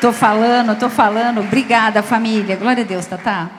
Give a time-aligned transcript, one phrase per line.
[0.00, 1.40] Tô falando, tô falando.
[1.40, 2.56] Obrigada, família.
[2.56, 3.50] Glória a Deus, Tatá.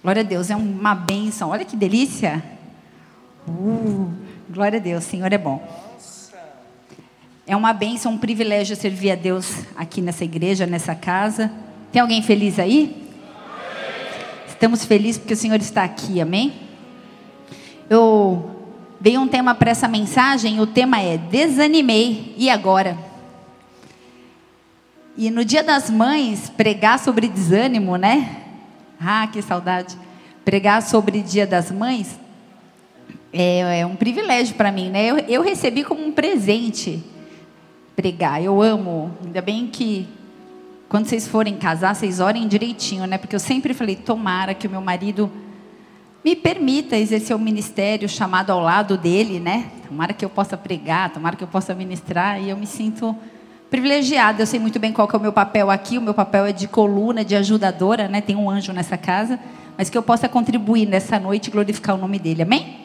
[0.00, 1.50] Glória a Deus, é uma bênção.
[1.50, 2.40] Olha que delícia.
[3.48, 4.12] Uh,
[4.48, 5.66] glória a Deus, Senhor é bom.
[7.44, 11.50] É uma bênção, um privilégio servir a Deus aqui nessa igreja, nessa casa.
[11.90, 13.10] Tem alguém feliz aí?
[14.48, 16.54] Estamos felizes porque o Senhor está aqui, amém?
[17.90, 18.55] Eu
[19.00, 22.96] dei um tema para essa mensagem, o tema é Desanimei, e agora?
[25.16, 28.42] E no dia das mães, pregar sobre desânimo, né?
[29.00, 29.96] Ah, que saudade.
[30.44, 32.18] Pregar sobre dia das mães
[33.32, 35.04] é, é um privilégio para mim, né?
[35.04, 37.02] Eu, eu recebi como um presente
[37.94, 38.42] pregar.
[38.42, 39.10] Eu amo.
[39.24, 40.08] Ainda bem que
[40.88, 43.18] quando vocês forem casar, vocês orem direitinho, né?
[43.18, 45.30] Porque eu sempre falei, tomara que o meu marido
[46.26, 49.66] me permita exercer o ministério chamado ao lado dele, né?
[49.86, 52.42] Tomara que eu possa pregar, tomara que eu possa ministrar.
[52.42, 53.14] E eu me sinto
[53.70, 54.42] privilegiada.
[54.42, 55.98] Eu sei muito bem qual é o meu papel aqui.
[55.98, 58.20] O meu papel é de coluna, de ajudadora, né?
[58.20, 59.38] Tem um anjo nessa casa,
[59.78, 62.42] mas que eu possa contribuir nessa noite e glorificar o nome dele.
[62.42, 62.76] Amém?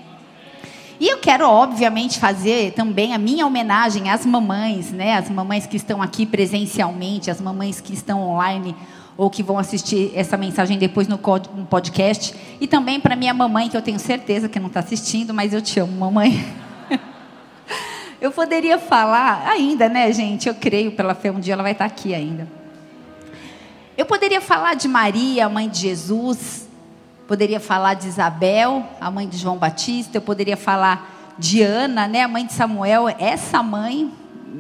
[1.00, 5.18] E eu quero, obviamente, fazer também a minha homenagem às mamães, né?
[5.18, 8.76] As mamães que estão aqui presencialmente, as mamães que estão online
[9.18, 11.18] ou que vão assistir essa mensagem depois no
[11.70, 12.36] podcast.
[12.60, 15.62] E também para minha mamãe, que eu tenho certeza que não está assistindo, mas eu
[15.62, 16.46] te amo, mamãe.
[18.22, 20.48] Eu poderia falar ainda, né, gente?
[20.48, 22.48] Eu creio pela fé, um dia ela vai estar aqui ainda.
[23.98, 26.68] Eu poderia falar de Maria, a mãe de Jesus.
[27.28, 30.18] Poderia falar de Isabel, a mãe de João Batista.
[30.18, 33.10] Eu poderia falar de Ana, né, a mãe de Samuel.
[33.10, 34.12] Essa mãe,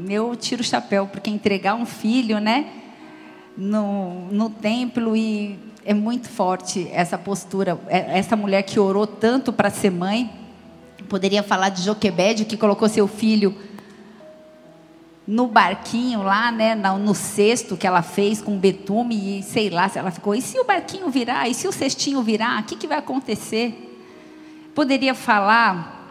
[0.09, 2.65] eu tiro o chapéu, porque entregar um filho, né,
[3.57, 7.79] no, no templo e é muito forte essa postura.
[7.87, 10.41] É, essa mulher que orou tanto para ser mãe
[11.11, 13.53] Poderia falar de Joquebede, que colocou seu filho
[15.27, 19.99] no barquinho lá, né, no cesto que ela fez com betume e sei lá se
[19.99, 20.33] ela ficou.
[20.33, 21.49] E se o barquinho virar?
[21.49, 22.61] E se o cestinho virar?
[22.61, 23.99] O que, que vai acontecer?
[24.73, 26.07] Poderia falar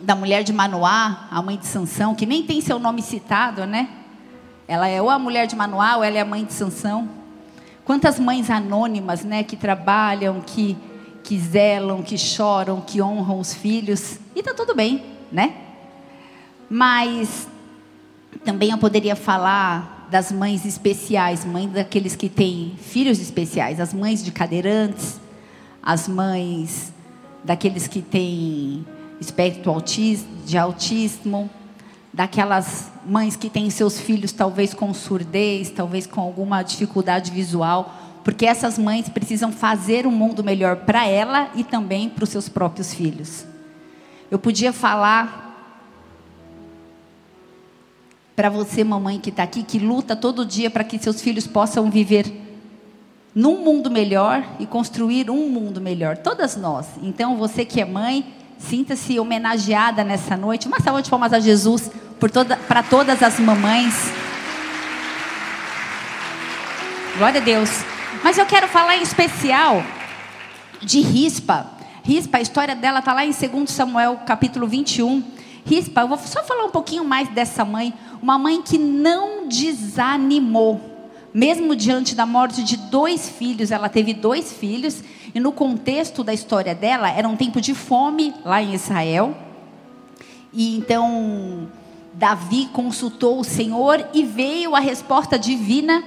[0.00, 3.86] da mulher de Manoá, a mãe de Sansão, que nem tem seu nome citado, né?
[4.68, 7.08] Ela é ou a mulher de ou ela é a mãe de Sansão.
[7.84, 10.76] Quantas mães anônimas, né, que trabalham, que
[11.28, 15.52] que zelam, que choram, que honram os filhos, e está tudo bem, né?
[16.70, 17.46] Mas
[18.42, 24.24] também eu poderia falar das mães especiais, mães daqueles que têm filhos especiais, as mães
[24.24, 25.20] de cadeirantes,
[25.82, 26.94] as mães
[27.44, 28.86] daqueles que têm
[29.20, 29.82] espectro
[30.46, 31.50] de autismo,
[32.18, 38.44] daquelas mães que têm seus filhos talvez com surdez, talvez com alguma dificuldade visual, porque
[38.44, 42.92] essas mães precisam fazer um mundo melhor para ela e também para os seus próprios
[42.92, 43.46] filhos.
[44.28, 45.44] Eu podia falar
[48.34, 51.88] para você, mamãe que está aqui, que luta todo dia para que seus filhos possam
[51.88, 52.26] viver
[53.32, 56.16] num mundo melhor e construir um mundo melhor.
[56.16, 56.88] Todas nós.
[57.00, 58.26] Então, você que é mãe,
[58.58, 60.66] sinta-se homenageada nessa noite.
[60.66, 61.92] Uma salva de palmas a Jesus
[62.26, 63.94] toda, para todas as mamães.
[67.16, 67.70] Glória a Deus.
[68.24, 69.84] Mas eu quero falar em especial
[70.80, 71.66] de Rispa.
[72.02, 75.22] Rispa, a história dela está lá em 2 Samuel, capítulo 21.
[75.64, 77.92] Rispa, eu vou só falar um pouquinho mais dessa mãe.
[78.22, 80.80] Uma mãe que não desanimou.
[81.32, 85.02] Mesmo diante da morte de dois filhos, ela teve dois filhos.
[85.34, 89.36] E no contexto da história dela, era um tempo de fome lá em Israel.
[90.52, 91.68] E então,
[92.18, 96.02] Davi consultou o Senhor e veio a resposta divina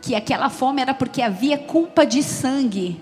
[0.00, 3.00] que aquela fome era porque havia culpa de sangue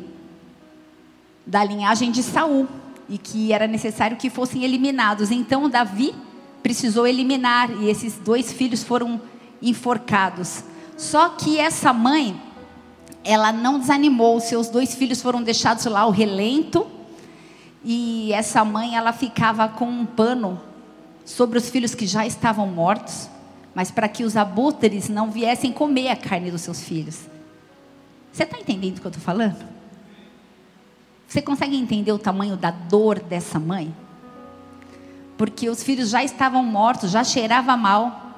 [1.46, 2.66] da linhagem de Saul
[3.06, 5.30] e que era necessário que fossem eliminados.
[5.30, 6.14] Então Davi
[6.62, 9.20] precisou eliminar e esses dois filhos foram
[9.60, 10.64] enforcados.
[10.96, 12.40] Só que essa mãe,
[13.22, 16.86] ela não desanimou, seus dois filhos foram deixados lá ao relento
[17.84, 20.67] e essa mãe ela ficava com um pano
[21.28, 23.28] sobre os filhos que já estavam mortos
[23.78, 27.28] mas para que os abutres não viessem comer a carne dos seus filhos.
[28.32, 29.64] Você está entendendo o que eu estou falando?
[31.28, 33.94] Você consegue entender o tamanho da dor dessa mãe?
[35.36, 38.34] Porque os filhos já estavam mortos, já cheirava mal.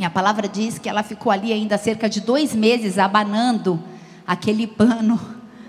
[0.00, 3.78] E a palavra diz que ela ficou ali ainda cerca de dois meses abanando
[4.26, 5.20] aquele pano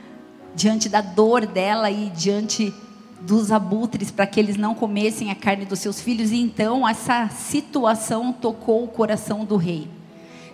[0.56, 2.74] diante da dor dela e diante
[3.22, 7.30] dos abutres para que eles não comessem a carne dos seus filhos, e então essa
[7.30, 9.88] situação tocou o coração do rei.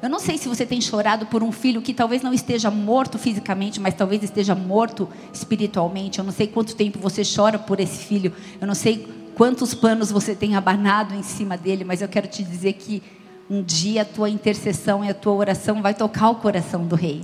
[0.01, 3.17] Eu não sei se você tem chorado por um filho que talvez não esteja morto
[3.17, 6.19] fisicamente, mas talvez esteja morto espiritualmente.
[6.19, 8.31] Eu não sei quanto tempo você chora por esse filho.
[8.61, 12.43] Eu não sei quantos panos você tem abanado em cima dele, mas eu quero te
[12.43, 13.01] dizer que
[13.49, 17.23] um dia a tua intercessão e a tua oração vai tocar o coração do rei.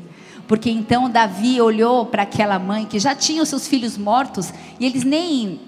[0.52, 4.86] Porque então Davi olhou para aquela mãe que já tinha os seus filhos mortos e
[4.86, 5.62] eles nem.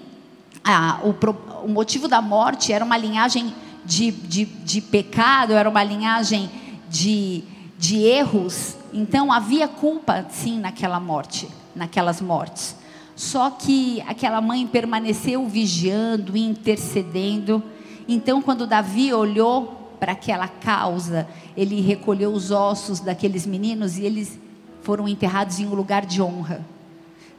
[0.62, 5.82] Ah, o, o motivo da morte era uma linhagem de, de, de pecado, era uma
[5.82, 6.50] linhagem
[6.90, 7.44] de,
[7.78, 8.76] de erros.
[8.92, 12.76] Então havia culpa, sim, naquela morte, naquelas mortes.
[13.16, 17.62] Só que aquela mãe permaneceu vigiando, intercedendo.
[18.06, 21.26] Então, quando Davi olhou para aquela causa,
[21.56, 24.43] ele recolheu os ossos daqueles meninos e eles
[24.84, 26.64] foram enterrados em um lugar de honra.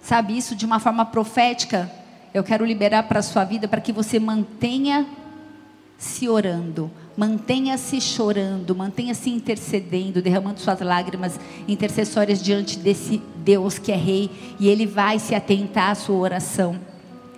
[0.01, 1.89] Sabe, isso de uma forma profética,
[2.33, 5.05] eu quero liberar para a sua vida para que você mantenha
[5.97, 13.95] se orando, mantenha-se chorando, mantenha-se intercedendo, derramando suas lágrimas intercessórias diante desse Deus que é
[13.95, 16.77] rei, e ele vai se atentar à sua oração.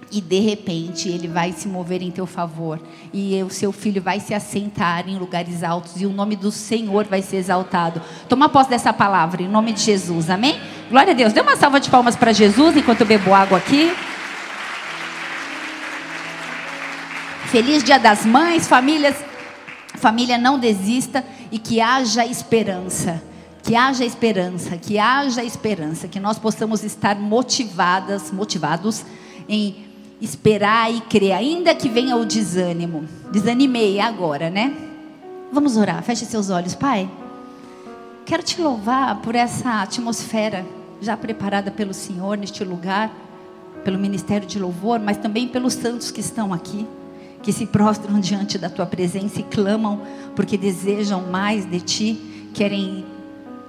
[0.09, 2.80] E de repente ele vai se mover em teu favor,
[3.13, 7.06] e o seu filho vai se assentar em lugares altos, e o nome do Senhor
[7.06, 8.01] vai ser exaltado.
[8.30, 10.57] Toma posse dessa palavra, em nome de Jesus, amém?
[10.89, 11.33] Glória a Deus.
[11.33, 13.94] Dê uma salva de palmas para Jesus enquanto eu bebo água aqui.
[17.48, 19.15] Feliz Dia das Mães, famílias.
[19.95, 23.21] Família, não desista e que haja esperança.
[23.63, 29.04] Que haja esperança, que haja esperança, que nós possamos estar motivadas, motivados
[29.50, 29.86] em
[30.19, 33.05] esperar e crer, ainda que venha o desânimo.
[33.31, 34.75] Desanimei agora, né?
[35.51, 37.09] Vamos orar, feche seus olhos, Pai.
[38.25, 40.65] Quero te louvar por essa atmosfera
[40.99, 43.11] já preparada pelo Senhor neste lugar,
[43.83, 46.85] pelo ministério de louvor, mas também pelos santos que estão aqui,
[47.41, 50.01] que se prostram diante da tua presença e clamam
[50.35, 53.05] porque desejam mais de ti, querem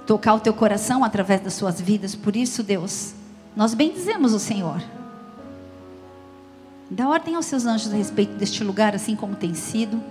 [0.05, 2.15] tocar o teu coração através das suas vidas.
[2.15, 3.13] Por isso, Deus,
[3.55, 4.81] nós bendizemos o Senhor.
[6.91, 10.01] Dá ordem aos seus anjos a respeito deste lugar, assim como tem sido.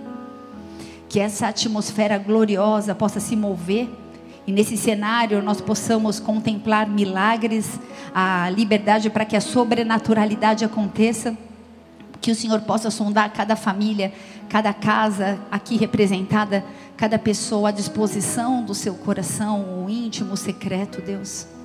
[1.09, 3.89] Que essa atmosfera gloriosa possa se mover.
[4.47, 7.77] E nesse cenário nós possamos contemplar milagres,
[8.15, 11.37] a liberdade para que a sobrenaturalidade aconteça.
[12.21, 14.13] Que o Senhor possa sondar cada família,
[14.47, 16.63] cada casa aqui representada,
[16.95, 21.58] cada pessoa à disposição do seu coração, o íntimo, o secreto, Deus.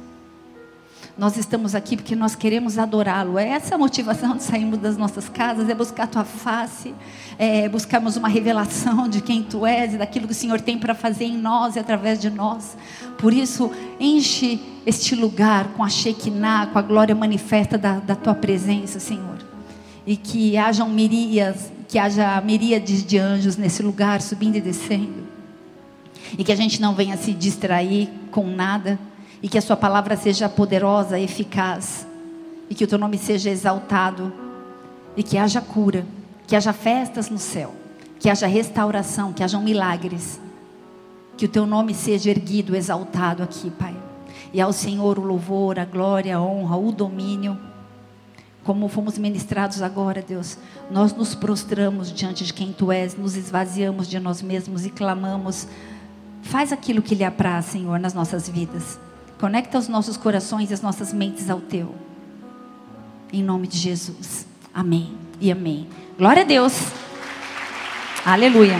[1.16, 3.38] Nós estamos aqui porque nós queremos adorá-lo.
[3.38, 6.92] É essa a motivação de sairmos das nossas casas, é buscar a tua face,
[7.38, 10.92] é buscarmos uma revelação de quem tu és e daquilo que o Senhor tem para
[10.92, 12.76] fazer em nós e através de nós.
[13.16, 13.70] Por isso,
[14.00, 19.38] enche este lugar com a Shekinah, com a glória manifesta da, da tua presença, Senhor.
[20.04, 25.24] E que hajam miríades, que haja miríades de anjos nesse lugar, subindo e descendo.
[26.36, 28.98] E que a gente não venha se distrair com nada
[29.44, 32.06] e que a Sua palavra seja poderosa, eficaz,
[32.70, 34.32] e que o Teu nome seja exaltado,
[35.14, 36.06] e que haja cura,
[36.46, 37.74] que haja festas no céu,
[38.18, 40.40] que haja restauração, que hajam milagres,
[41.36, 43.94] que o Teu nome seja erguido, exaltado aqui, Pai.
[44.50, 47.58] E ao Senhor o louvor, a glória, a honra, o domínio.
[48.64, 50.56] Como fomos ministrados agora, Deus,
[50.90, 55.68] nós nos prostramos diante de quem Tu és, nos esvaziamos de nós mesmos e clamamos.
[56.40, 58.98] Faz aquilo que lhe apraz, Senhor, nas nossas vidas.
[59.38, 61.94] Conecta os nossos corações e as nossas mentes ao teu.
[63.32, 64.46] Em nome de Jesus.
[64.72, 65.88] Amém e amém.
[66.16, 66.72] Glória a Deus.
[68.24, 68.76] Aleluia.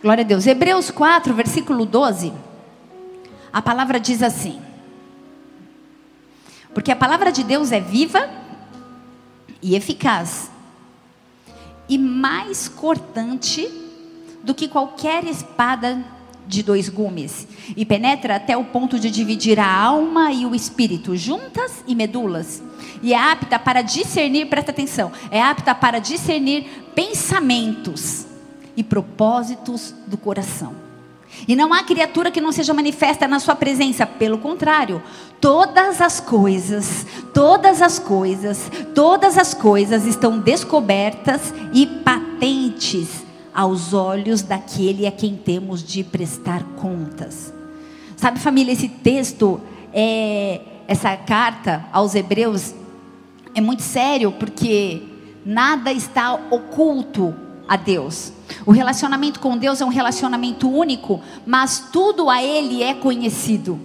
[0.00, 0.46] Glória a Deus.
[0.46, 2.32] Hebreus 4, versículo 12.
[3.52, 4.62] A palavra diz assim:
[6.72, 8.30] Porque a palavra de Deus é viva
[9.60, 10.50] e eficaz,
[11.88, 13.68] e mais cortante
[14.42, 16.02] do que qualquer espada
[16.50, 21.16] de dois gumes e penetra até o ponto de dividir a alma e o espírito,
[21.16, 22.60] juntas e medulas.
[23.02, 28.26] E é apta para discernir, presta atenção, é apta para discernir pensamentos
[28.76, 30.74] e propósitos do coração.
[31.46, 35.00] E não há criatura que não seja manifesta na sua presença, pelo contrário,
[35.40, 44.42] todas as coisas, todas as coisas, todas as coisas estão descobertas e patentes aos olhos
[44.42, 47.52] daquele a quem temos de prestar contas.
[48.16, 49.60] Sabe, família, esse texto,
[49.92, 52.74] é, essa carta aos Hebreus,
[53.54, 55.02] é muito sério porque
[55.44, 57.34] nada está oculto
[57.68, 58.32] a Deus.
[58.66, 63.78] O relacionamento com Deus é um relacionamento único, mas tudo a Ele é conhecido.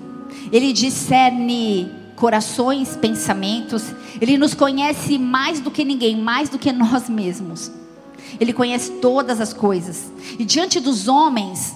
[0.51, 7.09] Ele discerne corações, pensamentos, Ele nos conhece mais do que ninguém, mais do que nós
[7.09, 7.71] mesmos.
[8.39, 10.11] Ele conhece todas as coisas.
[10.37, 11.75] E diante dos homens,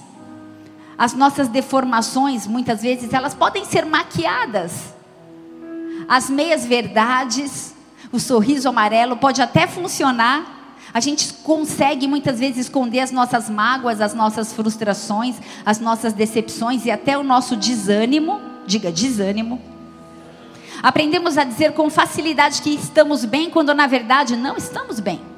[0.98, 4.94] as nossas deformações, muitas vezes, elas podem ser maquiadas.
[6.08, 7.74] As meias verdades,
[8.12, 10.76] O sorriso amarelo pode até funcionar.
[10.92, 16.84] A gente consegue muitas vezes esconder as nossas mágoas, as nossas frustrações, as nossas decepções
[16.84, 18.40] e até o nosso desânimo.
[18.66, 19.60] Diga desânimo.
[20.82, 25.29] Aprendemos a dizer com facilidade que estamos bem, quando na verdade não estamos bem.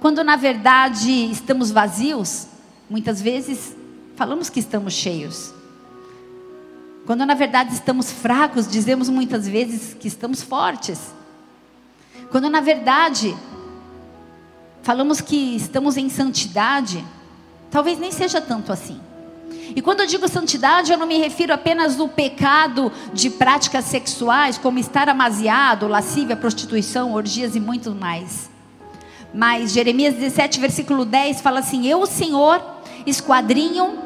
[0.00, 2.48] Quando na verdade estamos vazios,
[2.90, 3.76] muitas vezes
[4.16, 5.54] falamos que estamos cheios.
[7.06, 11.14] Quando na verdade estamos fracos, dizemos muitas vezes que estamos fortes.
[12.32, 13.36] Quando na verdade
[14.82, 17.04] falamos que estamos em santidade,
[17.70, 19.00] talvez nem seja tanto assim.
[19.74, 24.58] E quando eu digo santidade, eu não me refiro apenas ao pecado de práticas sexuais,
[24.58, 28.55] como estar amaziado, lascívia, prostituição, orgias e muito mais.
[29.34, 32.62] Mas Jeremias 17, versículo 10 fala assim: Eu, o Senhor,
[33.06, 33.98] esquadrinho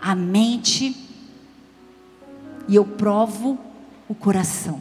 [0.00, 0.94] a mente
[2.68, 3.58] e eu provo
[4.08, 4.80] o coração.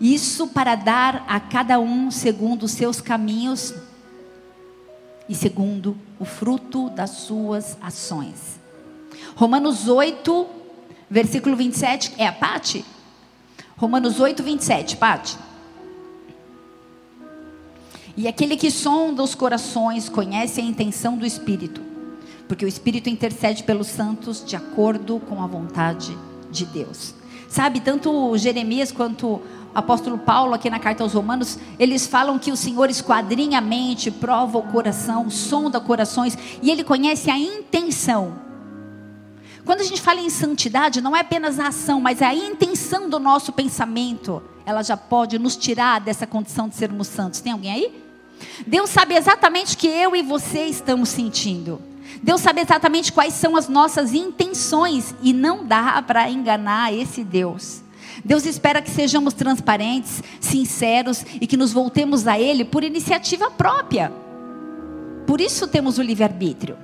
[0.00, 3.72] Isso para dar a cada um segundo os seus caminhos
[5.28, 8.60] e segundo o fruto das suas ações.
[9.34, 10.46] Romanos 8,
[11.08, 12.84] versículo 27, é a Pati?
[13.76, 15.38] Romanos 8, 27, Pati.
[18.16, 21.82] E aquele que sonda os corações conhece a intenção do Espírito,
[22.48, 26.16] porque o Espírito intercede pelos santos de acordo com a vontade
[26.50, 27.14] de Deus.
[27.46, 29.42] Sabe, tanto Jeremias quanto
[29.74, 34.10] apóstolo Paulo, aqui na carta aos Romanos, eles falam que o Senhor esquadrinha a mente,
[34.10, 38.46] prova o coração, sonda corações, e Ele conhece a intenção.
[39.66, 43.10] Quando a gente fala em santidade, não é apenas a ação, mas é a intenção
[43.10, 44.42] do nosso pensamento.
[44.64, 47.40] Ela já pode nos tirar dessa condição de sermos santos.
[47.40, 48.05] Tem alguém aí?
[48.66, 51.80] Deus sabe exatamente o que eu e você estamos sentindo.
[52.22, 57.82] Deus sabe exatamente quais são as nossas intenções e não dá para enganar esse Deus.
[58.24, 64.12] Deus espera que sejamos transparentes, sinceros e que nos voltemos a Ele por iniciativa própria.
[65.26, 66.76] Por isso temos o livre-arbítrio.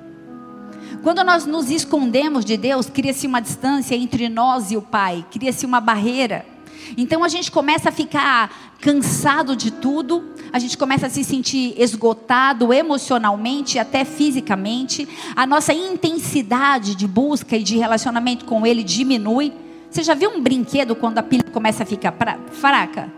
[1.02, 5.64] Quando nós nos escondemos de Deus, cria-se uma distância entre nós e o Pai, cria-se
[5.66, 6.46] uma barreira.
[6.96, 11.74] Então a gente começa a ficar cansado de tudo, a gente começa a se sentir
[11.80, 19.52] esgotado emocionalmente, até fisicamente, a nossa intensidade de busca e de relacionamento com Ele diminui.
[19.90, 23.12] Você já viu um brinquedo quando a pilha começa a ficar pra, fraca?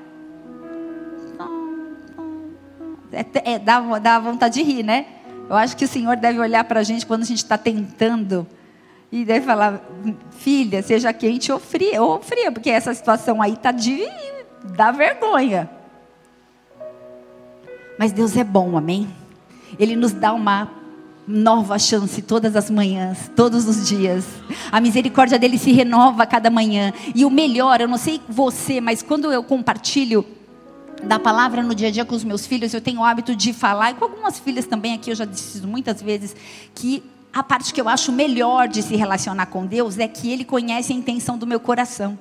[3.13, 5.07] É, é, dá, dá vontade de rir, né?
[5.49, 8.47] Eu acho que o Senhor deve olhar para a gente quando a gente está tentando
[9.15, 9.81] e deve falar,
[10.33, 14.03] filha, seja quente ou fria, ou fria, porque essa situação aí está de
[14.77, 15.71] dá vergonha.
[17.97, 19.07] Mas Deus é bom, amém?
[19.79, 20.69] Ele nos dá uma
[21.29, 24.27] nova chance todas as manhãs, todos os dias.
[24.73, 26.93] A misericórdia dele se renova a cada manhã.
[27.15, 30.27] E o melhor, eu não sei você, mas quando eu compartilho
[31.05, 33.53] da palavra no dia a dia com os meus filhos, eu tenho o hábito de
[33.53, 36.35] falar, e com algumas filhas também aqui, eu já disse muitas vezes,
[36.75, 37.01] que
[37.35, 40.93] a parte que eu acho melhor de se relacionar com Deus é que Ele conhece
[40.93, 42.17] a intenção do meu coração.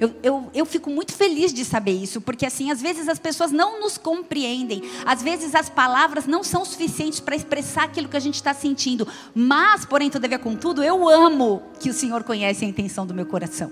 [0.00, 3.52] Eu, eu, eu fico muito feliz de saber isso, porque assim, às vezes as pessoas
[3.52, 8.20] não nos compreendem, às vezes as palavras não são suficientes para expressar aquilo que a
[8.20, 13.06] gente está sentindo, mas, porém, todavia, contudo, eu amo que o Senhor conhece a intenção
[13.06, 13.70] do meu coração.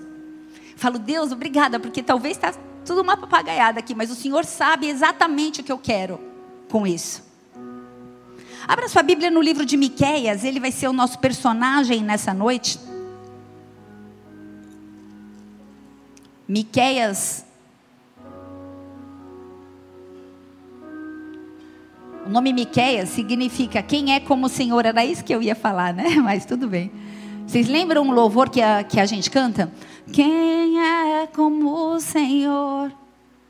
[0.77, 2.53] Falo, Deus, obrigada, porque talvez está
[2.85, 6.19] tudo uma papagaiada aqui, mas o Senhor sabe exatamente o que eu quero
[6.69, 7.24] com isso.
[8.67, 12.79] Abra sua Bíblia no livro de Miqueias, ele vai ser o nosso personagem nessa noite.
[16.47, 17.45] Miqueias.
[22.25, 24.85] O nome Miqueias significa quem é como o Senhor.
[24.85, 26.15] Era isso que eu ia falar, né?
[26.21, 26.91] Mas tudo bem.
[27.45, 29.71] Vocês lembram um louvor que a, que a gente canta?
[30.11, 32.91] Quem é como o Senhor?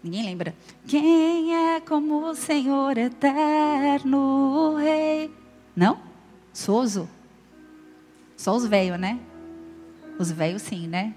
[0.05, 0.53] Ninguém lembra.
[0.87, 5.33] Quem é como o Senhor eterno Rei?
[5.75, 5.99] Não?
[6.53, 7.09] Soso?
[8.37, 9.19] Só os velhos, né?
[10.19, 11.15] Os velhos sim, né?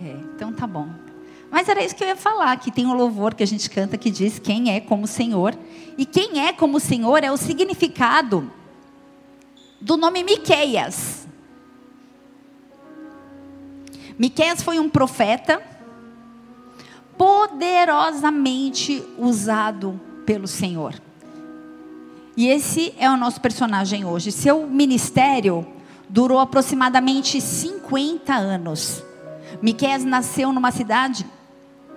[0.00, 0.88] É, então tá bom.
[1.50, 3.98] Mas era isso que eu ia falar, que tem um louvor que a gente canta
[3.98, 5.58] que diz quem é como o Senhor.
[5.98, 8.48] E quem é como o Senhor é o significado
[9.80, 11.26] do nome Miqueias.
[14.16, 15.71] Miqueias foi um profeta
[17.16, 20.94] poderosamente usado pelo Senhor.
[22.36, 24.32] E esse é o nosso personagem hoje.
[24.32, 25.66] Seu ministério
[26.08, 29.02] durou aproximadamente 50 anos.
[29.60, 31.26] Miqueias nasceu numa cidade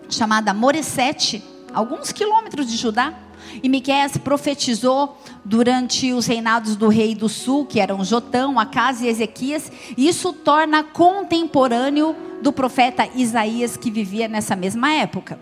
[0.10, 1.44] chamada Moresete,
[1.74, 3.14] alguns quilômetros de Judá.
[3.62, 9.08] E Miqueias profetizou durante os reinados do rei do sul, que eram Jotão, Acas e
[9.08, 9.72] Ezequias.
[9.98, 15.40] E isso torna contemporâneo do profeta Isaías que vivia nessa mesma época.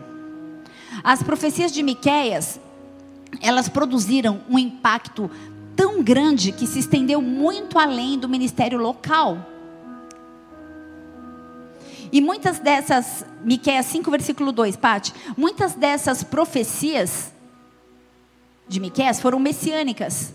[1.04, 2.60] As profecias de Miqueias,
[3.42, 5.30] elas produziram um impacto
[5.76, 9.50] tão grande que se estendeu muito além do ministério local.
[12.12, 17.34] E muitas dessas, Miqueias 5, versículo 2, Pati, muitas dessas profecias
[18.68, 20.34] de Miqueias foram messiânicas.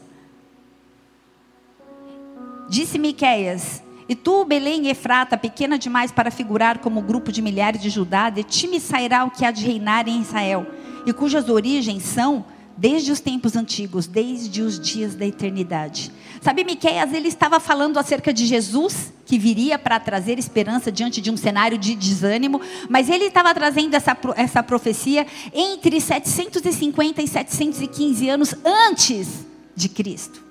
[2.69, 7.91] Disse Miqueias: E tu, Belém Efrata, pequena demais para figurar como grupo de milhares de
[7.91, 10.67] Judá, de ti me sairá o que há de reinar em Israel,
[11.07, 12.45] e cujas origens são
[12.77, 16.13] desde os tempos antigos, desde os dias da eternidade.
[16.41, 21.31] Sabe, Miqueias, ele estava falando acerca de Jesus, que viria para trazer esperança diante de
[21.31, 28.29] um cenário de desânimo, mas ele estava trazendo essa, essa profecia entre 750 e 715
[28.29, 30.49] anos antes de Cristo.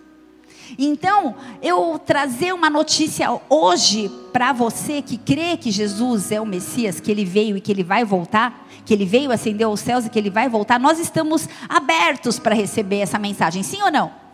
[0.77, 6.99] Então, eu trazer uma notícia hoje para você que crê que Jesus é o Messias,
[6.99, 10.09] que ele veio e que ele vai voltar, que ele veio ascender aos céus e
[10.09, 14.26] que ele vai voltar, nós estamos abertos para receber essa mensagem, sim ou não?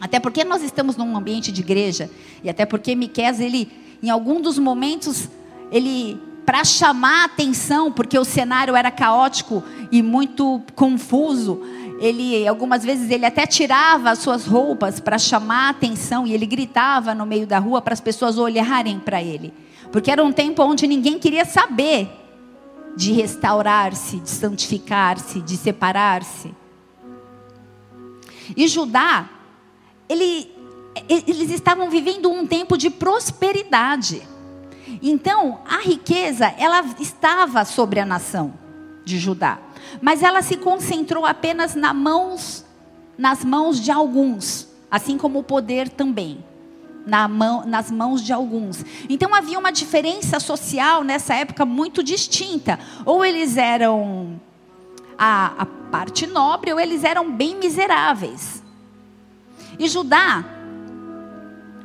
[0.00, 2.10] Até porque nós estamos num ambiente de igreja
[2.42, 3.70] e até porque Miqueias ele
[4.02, 5.28] em algum dos momentos
[5.70, 11.62] ele para chamar a atenção, porque o cenário era caótico e muito confuso,
[11.98, 16.44] ele algumas vezes ele até tirava as suas roupas para chamar a atenção e ele
[16.44, 19.54] gritava no meio da rua para as pessoas olharem para ele.
[19.90, 22.10] Porque era um tempo onde ninguém queria saber
[22.96, 26.54] de restaurar-se, de santificar-se, de separar-se.
[28.56, 29.30] E Judá,
[30.08, 30.50] ele,
[31.08, 34.22] eles estavam vivendo um tempo de prosperidade.
[35.02, 38.54] Então, a riqueza, ela estava sobre a nação
[39.04, 39.58] de Judá
[40.00, 42.64] mas ela se concentrou apenas na mãos,
[43.16, 46.44] nas mãos de alguns, assim como o poder também.
[47.06, 48.82] Na mão, nas mãos de alguns.
[49.10, 52.78] Então havia uma diferença social nessa época muito distinta.
[53.04, 54.40] Ou eles eram
[55.18, 58.63] a, a parte nobre, ou eles eram bem miseráveis.
[59.78, 60.44] E Judá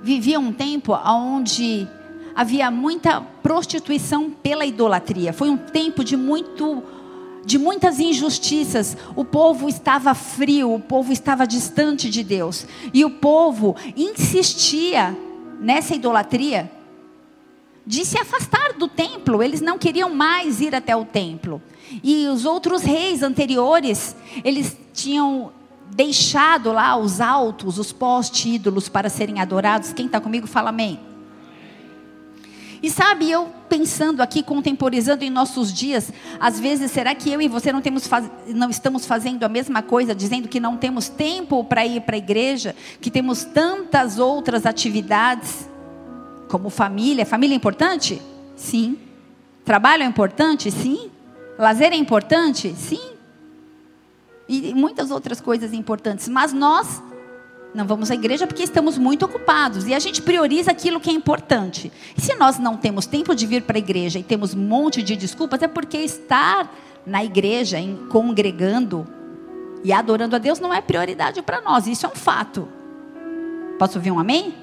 [0.02, 1.88] vivia um tempo onde
[2.36, 5.34] havia muita prostituição pela idolatria.
[5.34, 6.84] Foi um tempo de muito
[7.46, 12.68] de muitas injustiças, o povo estava frio, o povo estava distante de Deus.
[12.94, 15.18] E o povo insistia
[15.60, 16.70] nessa idolatria
[17.88, 21.60] de se afastar do templo, eles não queriam mais ir até o templo.
[22.04, 25.52] E os outros reis anteriores, eles tinham
[25.92, 29.94] deixado lá os altos, os poste-ídolos para serem adorados.
[29.94, 31.00] Quem está comigo, fala amém.
[32.82, 37.48] E sabe, eu pensando aqui, contemporizando em nossos dias, às vezes, será que eu e
[37.48, 38.30] você não, temos faz...
[38.48, 42.18] não estamos fazendo a mesma coisa, dizendo que não temos tempo para ir para a
[42.18, 45.70] igreja, que temos tantas outras atividades,
[46.48, 47.26] como família?
[47.26, 48.22] Família é importante?
[48.56, 48.98] Sim.
[49.66, 50.72] Trabalho é importante?
[50.72, 51.12] Sim.
[51.58, 52.74] Lazer é importante?
[52.78, 53.19] Sim.
[54.50, 57.04] E muitas outras coisas importantes, mas nós
[57.74, 61.14] não vamos à igreja porque estamos muito ocupados e a gente prioriza aquilo que é
[61.14, 61.92] importante.
[62.18, 65.04] E se nós não temos tempo de vir para a igreja e temos um monte
[65.04, 69.08] de desculpas, é porque estar na igreja, em, congregando
[69.84, 71.86] e adorando a Deus não é prioridade para nós.
[71.86, 72.68] Isso é um fato.
[73.78, 74.56] Posso ouvir um amém?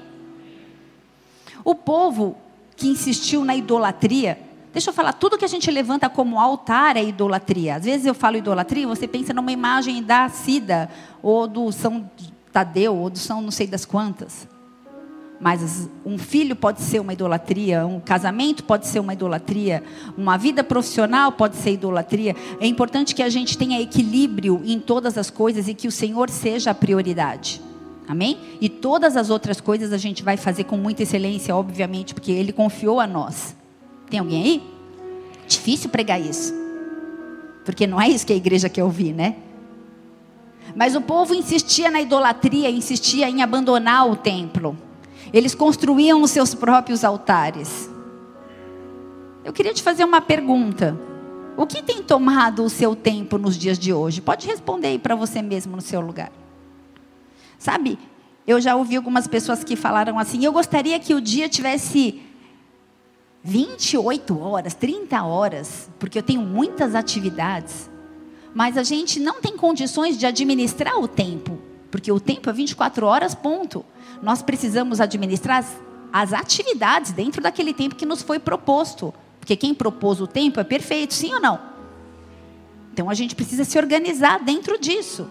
[1.63, 2.37] O povo
[2.75, 4.37] que insistiu na idolatria,
[4.77, 7.77] deixa eu falar, tudo que a gente levanta como altar é idolatria.
[7.77, 10.87] Às vezes eu falo idolatria, você pensa numa imagem da Cida
[11.19, 12.07] ou do São
[12.53, 14.47] Tadeu, ou do São não sei das quantas.
[15.39, 19.83] Mas um filho pode ser uma idolatria, um casamento pode ser uma idolatria,
[20.15, 22.35] uma vida profissional pode ser idolatria.
[22.61, 26.29] É importante que a gente tenha equilíbrio em todas as coisas e que o Senhor
[26.29, 27.59] seja a prioridade.
[28.07, 28.37] Amém?
[28.61, 32.53] E todas as outras coisas a gente vai fazer com muita excelência, obviamente, porque Ele
[32.53, 33.57] confiou a nós.
[34.09, 34.63] Tem alguém aí?
[35.47, 36.53] Difícil pregar isso.
[37.65, 39.35] Porque não é isso que a igreja quer ouvir, né?
[40.75, 44.77] Mas o povo insistia na idolatria, insistia em abandonar o templo.
[45.33, 47.89] Eles construíam os seus próprios altares.
[49.43, 50.97] Eu queria te fazer uma pergunta.
[51.55, 54.21] O que tem tomado o seu tempo nos dias de hoje?
[54.21, 56.31] Pode responder aí para você mesmo no seu lugar.
[57.57, 57.97] Sabe,
[58.45, 62.21] eu já ouvi algumas pessoas que falaram assim: eu gostaria que o dia tivesse
[63.43, 67.89] 28 horas, 30 horas, porque eu tenho muitas atividades
[68.57, 71.59] mas a gente não tem condições de administrar o tempo,
[71.91, 73.85] porque o tempo é 24 horas, ponto.
[74.19, 75.77] Nós precisamos administrar as,
[76.11, 80.63] as atividades dentro daquele tempo que nos foi proposto, porque quem propôs o tempo é
[80.63, 81.59] perfeito, sim ou não?
[82.91, 85.29] Então a gente precisa se organizar dentro disso.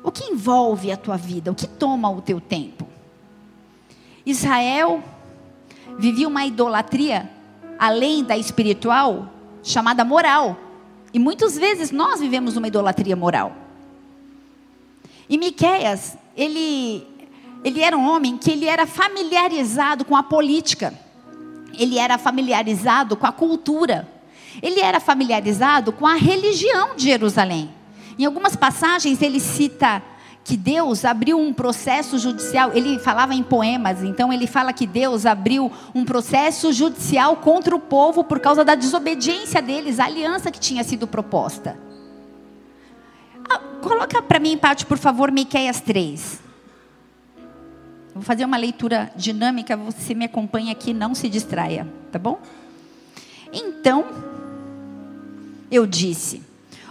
[0.00, 1.50] O que envolve a tua vida?
[1.50, 2.86] O que toma o teu tempo?
[4.24, 5.02] Israel
[5.98, 7.30] vivia uma idolatria
[7.78, 9.28] além da espiritual,
[9.62, 10.56] chamada moral.
[11.12, 13.52] E muitas vezes nós vivemos uma idolatria moral.
[15.28, 17.06] E Miqueias, ele,
[17.62, 20.94] ele era um homem que ele era familiarizado com a política.
[21.78, 24.08] Ele era familiarizado com a cultura.
[24.62, 27.70] Ele era familiarizado com a religião de Jerusalém.
[28.18, 30.02] Em algumas passagens ele cita
[30.44, 32.70] que Deus abriu um processo judicial.
[32.74, 37.80] Ele falava em poemas, então ele fala que Deus abriu um processo judicial contra o
[37.80, 41.78] povo por causa da desobediência deles, a aliança que tinha sido proposta.
[43.48, 46.42] Ah, coloca para mim, Pátio, por favor, Miqueias 3.
[48.14, 52.38] Vou fazer uma leitura dinâmica, você me acompanha aqui, não se distraia, tá bom?
[53.50, 54.04] Então,
[55.70, 56.42] eu disse: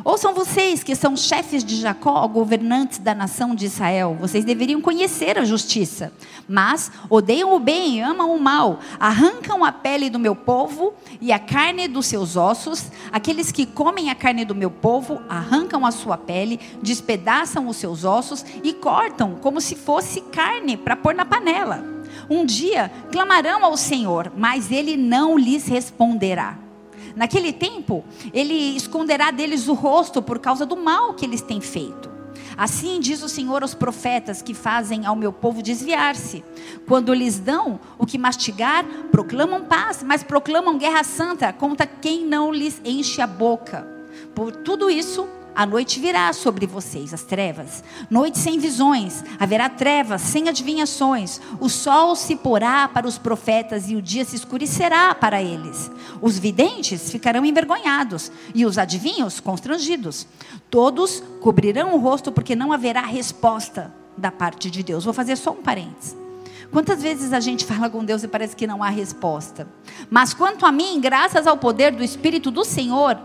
[0.05, 4.17] Ouçam vocês que são chefes de Jacó, governantes da nação de Israel.
[4.19, 6.11] Vocês deveriam conhecer a justiça.
[6.45, 8.79] Mas odeiam o bem amam o mal.
[8.99, 12.91] Arrancam a pele do meu povo e a carne dos seus ossos.
[13.13, 18.03] Aqueles que comem a carne do meu povo arrancam a sua pele, despedaçam os seus
[18.03, 21.81] ossos e cortam como se fosse carne para pôr na panela.
[22.29, 26.62] Um dia clamarão ao Senhor, mas ele não lhes responderá.
[27.15, 32.11] Naquele tempo, ele esconderá deles o rosto por causa do mal que eles têm feito.
[32.57, 36.43] Assim diz o Senhor aos profetas que fazem ao meu povo desviar-se.
[36.87, 42.51] Quando lhes dão o que mastigar, proclamam paz, mas proclamam guerra santa contra quem não
[42.51, 43.87] lhes enche a boca.
[44.35, 47.83] Por tudo isso, a noite virá sobre vocês, as trevas.
[48.09, 51.39] Noite sem visões, haverá trevas sem adivinhações.
[51.59, 55.91] O sol se porá para os profetas e o dia se escurecerá para eles.
[56.21, 60.27] Os videntes ficarão envergonhados e os adivinhos constrangidos.
[60.69, 65.03] Todos cobrirão o rosto porque não haverá resposta da parte de Deus.
[65.03, 66.23] Vou fazer só um parênteses.
[66.71, 69.67] Quantas vezes a gente fala com Deus e parece que não há resposta?
[70.09, 73.15] Mas quanto a mim, graças ao poder do Espírito do Senhor,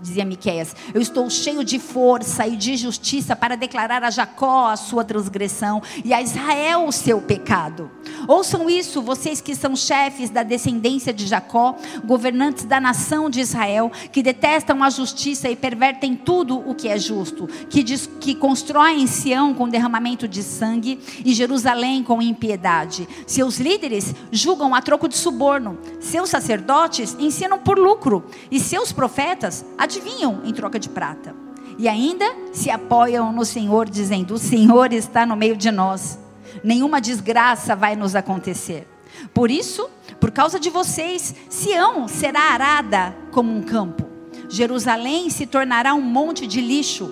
[0.00, 4.76] dizia Miqueias, eu estou cheio de força e de justiça para declarar a Jacó a
[4.76, 7.90] sua transgressão e a Israel o seu pecado.
[8.26, 13.90] Ouçam isso, vocês que são chefes da descendência de Jacó, governantes da nação de Israel,
[14.12, 19.06] que detestam a justiça e pervertem tudo o que é justo, que, diz, que constroem
[19.06, 23.08] Sião com derramamento de sangue e Jerusalém com impiedade.
[23.26, 29.64] Seus líderes julgam a troco de suborno, seus sacerdotes ensinam por lucro e seus profetas
[29.82, 31.34] adivinham em troca de prata.
[31.78, 36.18] E ainda se apoiam no Senhor, dizendo: O Senhor está no meio de nós,
[36.62, 38.86] nenhuma desgraça vai nos acontecer.
[39.34, 39.88] Por isso,
[40.20, 44.06] por causa de vocês, Sião será arada como um campo,
[44.48, 47.10] Jerusalém se tornará um monte de lixo,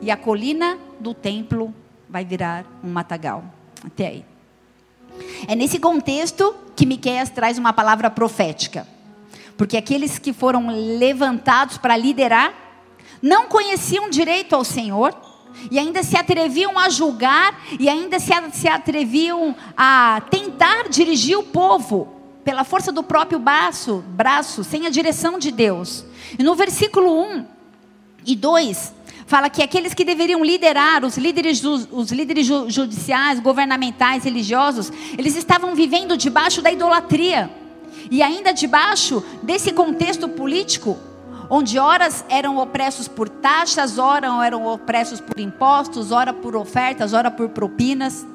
[0.00, 1.74] e a colina do templo
[2.08, 3.44] vai virar um matagal.
[3.84, 4.24] Até aí.
[5.48, 8.86] É nesse contexto que Miqueias traz uma palavra profética.
[9.56, 12.52] Porque aqueles que foram levantados para liderar
[13.22, 15.14] não conheciam direito ao Senhor
[15.70, 22.12] e ainda se atreviam a julgar e ainda se, atreviam a tentar dirigir o povo
[22.44, 26.04] pela força do próprio braço, braço, sem a direção de Deus.
[26.38, 27.46] E no versículo 1
[28.24, 28.94] e 2,
[29.26, 35.74] fala que aqueles que deveriam liderar, os líderes, os líderes judiciais, governamentais, religiosos, eles estavam
[35.74, 37.50] vivendo debaixo da idolatria.
[38.10, 40.96] E ainda debaixo desse contexto político,
[41.48, 47.30] onde horas eram opressos por taxas, ora eram opressos por impostos, ora por ofertas, ora
[47.30, 48.26] por propinas.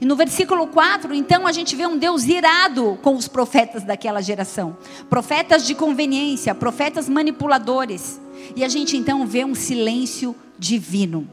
[0.00, 4.20] E no versículo 4, então, a gente vê um Deus irado com os profetas daquela
[4.20, 4.76] geração.
[5.10, 8.20] Profetas de conveniência, profetas manipuladores.
[8.56, 11.28] E a gente então vê um silêncio divino.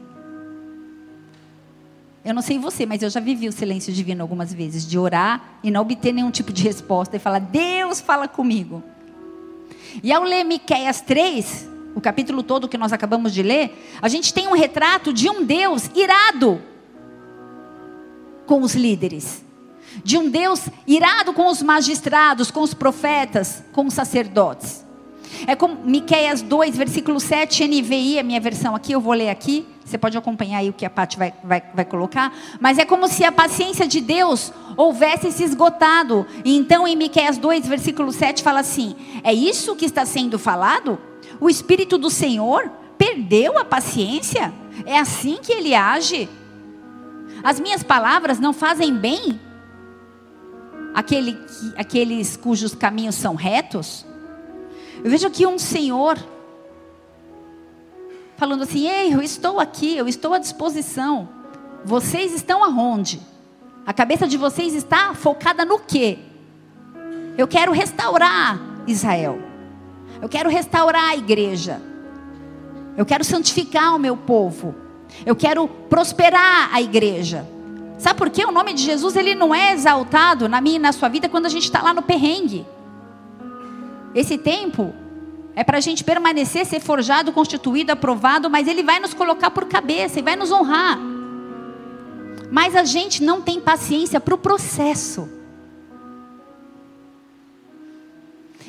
[2.24, 5.58] Eu não sei você, mas eu já vivi o silêncio divino algumas vezes, de orar
[5.62, 8.82] e não obter nenhum tipo de resposta e falar: Deus fala comigo.
[10.02, 14.34] E ao ler Miqueias 3, o capítulo todo que nós acabamos de ler, a gente
[14.34, 16.60] tem um retrato de um Deus irado
[18.46, 19.42] com os líderes,
[20.04, 24.84] de um Deus irado com os magistrados, com os profetas, com os sacerdotes.
[25.46, 29.66] É como Miqueias 2, versículo 7, NVI, a minha versão aqui, eu vou ler aqui.
[29.84, 32.32] Você pode acompanhar aí o que a Paty vai, vai, vai colocar.
[32.60, 36.26] Mas é como se a paciência de Deus houvesse se esgotado.
[36.44, 40.98] E então em Miqueias 2, versículo 7, fala assim: É isso que está sendo falado?
[41.40, 44.52] O Espírito do Senhor perdeu a paciência?
[44.86, 46.28] É assim que ele age?
[47.42, 49.40] As minhas palavras não fazem bem?
[50.94, 51.38] Aquele,
[51.76, 54.06] aqueles cujos caminhos são retos?
[55.02, 56.18] Eu vejo aqui um senhor
[58.36, 61.28] falando assim: Ei, eu estou aqui, eu estou à disposição.
[61.84, 63.20] Vocês estão aonde?
[63.86, 66.18] A cabeça de vocês está focada no quê?
[67.36, 69.40] Eu quero restaurar Israel.
[70.20, 71.80] Eu quero restaurar a igreja.
[72.96, 74.74] Eu quero santificar o meu povo.
[75.24, 77.46] Eu quero prosperar a igreja.
[77.98, 78.44] Sabe por quê?
[78.44, 81.46] O nome de Jesus ele não é exaltado na minha e na sua vida quando
[81.46, 82.66] a gente está lá no perrengue.
[84.14, 84.94] Esse tempo
[85.54, 89.66] é para a gente permanecer, ser forjado, constituído, aprovado, mas ele vai nos colocar por
[89.66, 90.98] cabeça e vai nos honrar.
[92.50, 95.28] Mas a gente não tem paciência para o processo.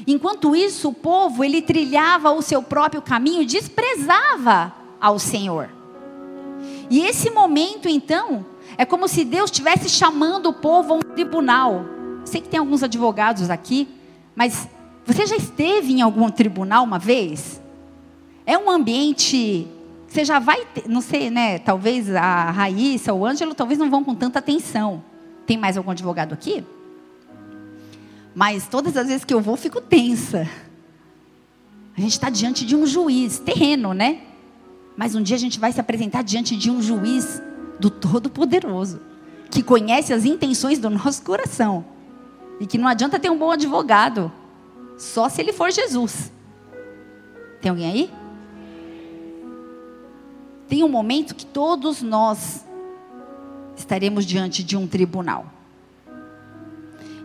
[0.05, 5.69] Enquanto isso, o povo, ele trilhava o seu próprio caminho, desprezava ao Senhor.
[6.89, 8.45] E esse momento, então,
[8.77, 11.85] é como se Deus estivesse chamando o povo a um tribunal.
[12.25, 13.87] Sei que tem alguns advogados aqui,
[14.35, 14.67] mas
[15.11, 17.61] você já esteve em algum tribunal uma vez?
[18.45, 19.67] É um ambiente.
[20.07, 20.65] Você já vai.
[20.87, 21.59] Não sei, né?
[21.59, 25.03] Talvez a Raíssa ou o Ângelo talvez não vão com tanta atenção.
[25.45, 26.63] Tem mais algum advogado aqui?
[28.33, 30.47] Mas todas as vezes que eu vou, fico tensa.
[31.97, 34.21] A gente está diante de um juiz, terreno, né?
[34.95, 37.41] Mas um dia a gente vai se apresentar diante de um juiz
[37.79, 39.01] do Todo-Poderoso,
[39.49, 41.83] que conhece as intenções do nosso coração.
[42.59, 44.31] E que não adianta ter um bom advogado,
[45.01, 46.31] só se ele for Jesus.
[47.59, 48.13] Tem alguém aí?
[50.69, 52.63] Tem um momento que todos nós
[53.75, 55.51] estaremos diante de um tribunal.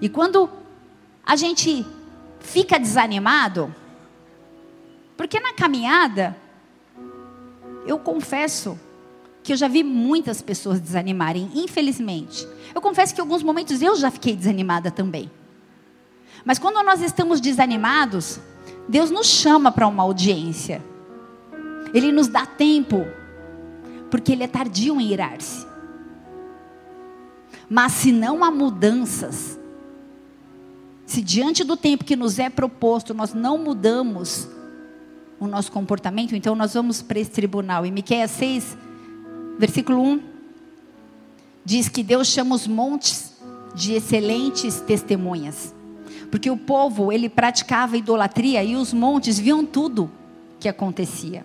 [0.01, 0.49] E quando
[1.25, 1.85] a gente
[2.41, 3.73] fica desanimado,
[5.15, 6.35] porque na caminhada,
[7.87, 8.81] eu confesso
[9.43, 12.49] que eu já vi muitas pessoas desanimarem, infelizmente.
[12.75, 15.31] Eu confesso que em alguns momentos eu já fiquei desanimada também.
[16.47, 18.39] Mas quando nós estamos desanimados,
[18.89, 20.81] Deus nos chama para uma audiência.
[21.93, 23.05] Ele nos dá tempo,
[24.09, 25.67] porque Ele é tardio em irar-se.
[27.69, 29.59] Mas se não há mudanças,
[31.05, 34.49] se diante do tempo que nos é proposto nós não mudamos
[35.41, 37.85] o nosso comportamento, então nós vamos para esse tribunal.
[37.85, 38.79] Em Miqueias 6,
[39.59, 40.23] versículo 1,
[41.65, 43.33] diz que Deus chama os montes
[43.75, 45.76] de excelentes testemunhas.
[46.31, 50.11] Porque o povo, ele praticava idolatria e os montes viam tudo
[50.59, 51.45] que acontecia.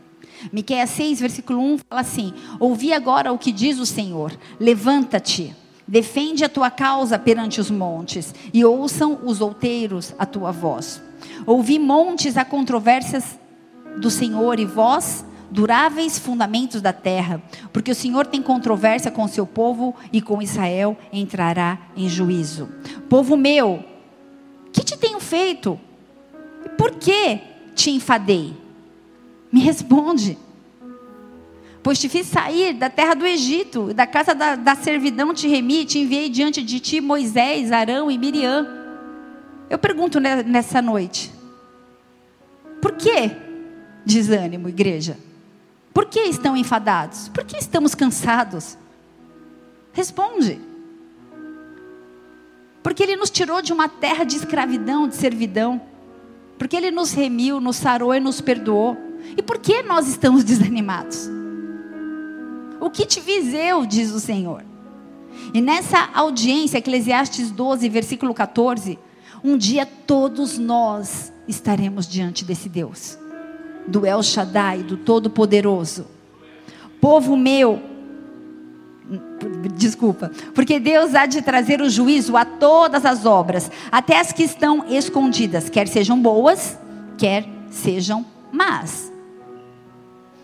[0.51, 5.55] Miqueias 6, versículo 1 fala assim: Ouvi agora o que diz o Senhor: Levanta-te
[5.91, 11.03] Defende a tua causa perante os montes, e ouçam os outeiros a tua voz.
[11.45, 13.37] Ouvi montes a controvérsias
[13.97, 17.41] do Senhor, e vós, duráveis fundamentos da terra,
[17.73, 22.69] porque o Senhor tem controvérsia com seu povo e com Israel entrará em juízo.
[23.09, 23.83] Povo meu,
[25.01, 25.77] tenho feito?
[26.77, 27.41] Por que
[27.75, 28.55] te enfadei?
[29.51, 30.37] Me responde.
[31.83, 35.83] Pois te fiz sair da terra do Egito, da casa da, da servidão te remi,
[35.83, 38.67] te enviei diante de ti Moisés, Arão e Miriam.
[39.67, 41.31] Eu pergunto nessa noite:
[42.79, 43.31] por que
[44.05, 45.17] desânimo, igreja?
[45.91, 47.27] Por que estão enfadados?
[47.29, 48.77] Por que estamos cansados?
[49.91, 50.70] Responde.
[52.83, 55.81] Porque Ele nos tirou de uma terra de escravidão, de servidão.
[56.57, 58.97] Porque Ele nos remiu, nos sarou e nos perdoou.
[59.37, 61.29] E por que nós estamos desanimados?
[62.79, 64.63] O que te fiz eu, diz o Senhor.
[65.53, 68.97] E nessa audiência, Eclesiastes 12, versículo 14,
[69.43, 73.17] um dia todos nós estaremos diante desse Deus,
[73.87, 76.07] do El Shaddai, do Todo-Poderoso.
[76.99, 77.81] Povo meu,
[79.75, 84.43] desculpa, porque Deus há de trazer o juízo a todas as obras, até as que
[84.43, 86.77] estão escondidas, quer sejam boas,
[87.17, 89.11] quer sejam más.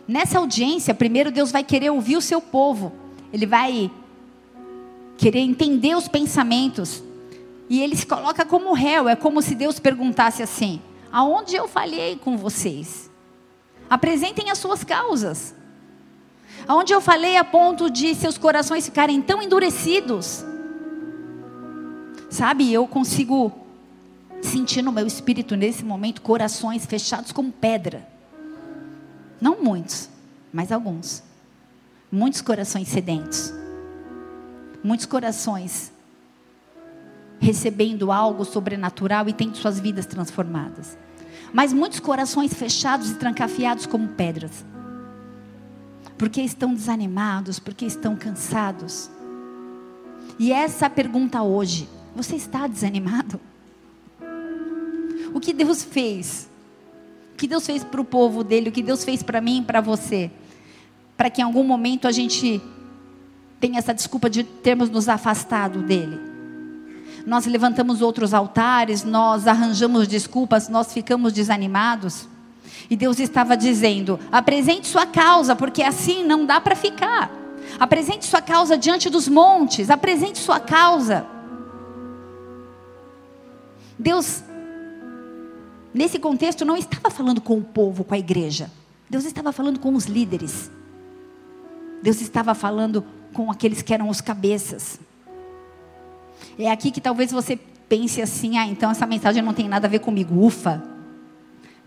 [0.08, 2.94] Nessa audiência, primeiro Deus vai querer ouvir o seu povo.
[3.34, 3.92] Ele vai
[5.18, 7.04] querer entender os pensamentos.
[7.70, 9.10] E ele se coloca como réu.
[9.10, 13.12] É como se Deus perguntasse assim: Aonde eu falhei com vocês?
[13.90, 15.54] Apresentem as suas causas.
[16.68, 20.44] Aonde eu falei a ponto de seus corações ficarem tão endurecidos.
[22.30, 23.54] Sabe, eu consigo
[24.42, 28.06] sentir no meu espírito nesse momento corações fechados como pedra.
[29.40, 30.10] Não muitos,
[30.52, 31.24] mas alguns.
[32.12, 33.54] Muitos corações sedentos.
[34.84, 35.92] Muitos corações
[37.40, 40.98] recebendo algo sobrenatural e tendo suas vidas transformadas.
[41.54, 44.66] Mas muitos corações fechados e trancafiados como pedras.
[46.18, 49.10] Porque estão desanimados, porque estão cansados.
[50.40, 53.40] E essa é pergunta hoje: você está desanimado?
[55.34, 56.48] O que Deus fez
[57.34, 59.64] o que Deus fez para o povo dele, o que Deus fez para mim e
[59.64, 60.32] para você.
[61.16, 62.60] para que em algum momento a gente
[63.60, 66.20] tenha essa desculpa de termos nos afastado dele.
[67.28, 72.28] Nós levantamos outros altares, nós arranjamos desculpas, nós ficamos desanimados.
[72.89, 77.32] E Deus estava dizendo: apresente sua causa, porque assim não dá para ficar.
[77.80, 81.26] Apresente sua causa diante dos montes, apresente sua causa.
[84.00, 84.43] Deus,
[85.93, 88.71] nesse contexto, não estava falando com o povo, com a igreja.
[89.10, 90.71] Deus estava falando com os líderes.
[92.02, 95.00] Deus estava falando com aqueles que eram os cabeças.
[96.58, 99.89] É aqui que talvez você pense assim: ah, então essa mensagem não tem nada a
[99.89, 100.45] ver comigo.
[100.45, 100.97] Ufa.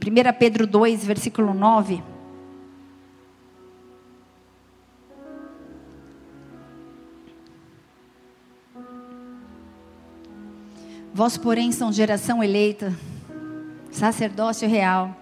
[0.02, 2.02] 1 Pedro 2, versículo 9.
[11.12, 12.96] Vós, porém, são geração eleita,
[13.90, 15.14] sacerdócio real,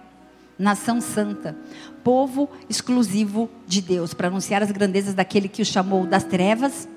[0.57, 1.57] nação santa,
[2.01, 6.87] povo exclusivo de Deus, para anunciar as grandezas daquele que o chamou das trevas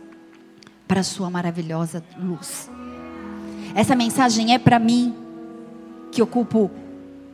[0.87, 2.71] para a sua maravilhosa luz.
[3.75, 5.17] Essa mensagem é para mim,
[6.13, 6.71] que ocupo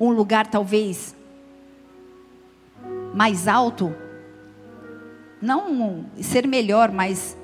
[0.00, 1.14] um lugar talvez
[3.14, 3.94] mais alto,
[5.40, 7.36] não ser melhor, mas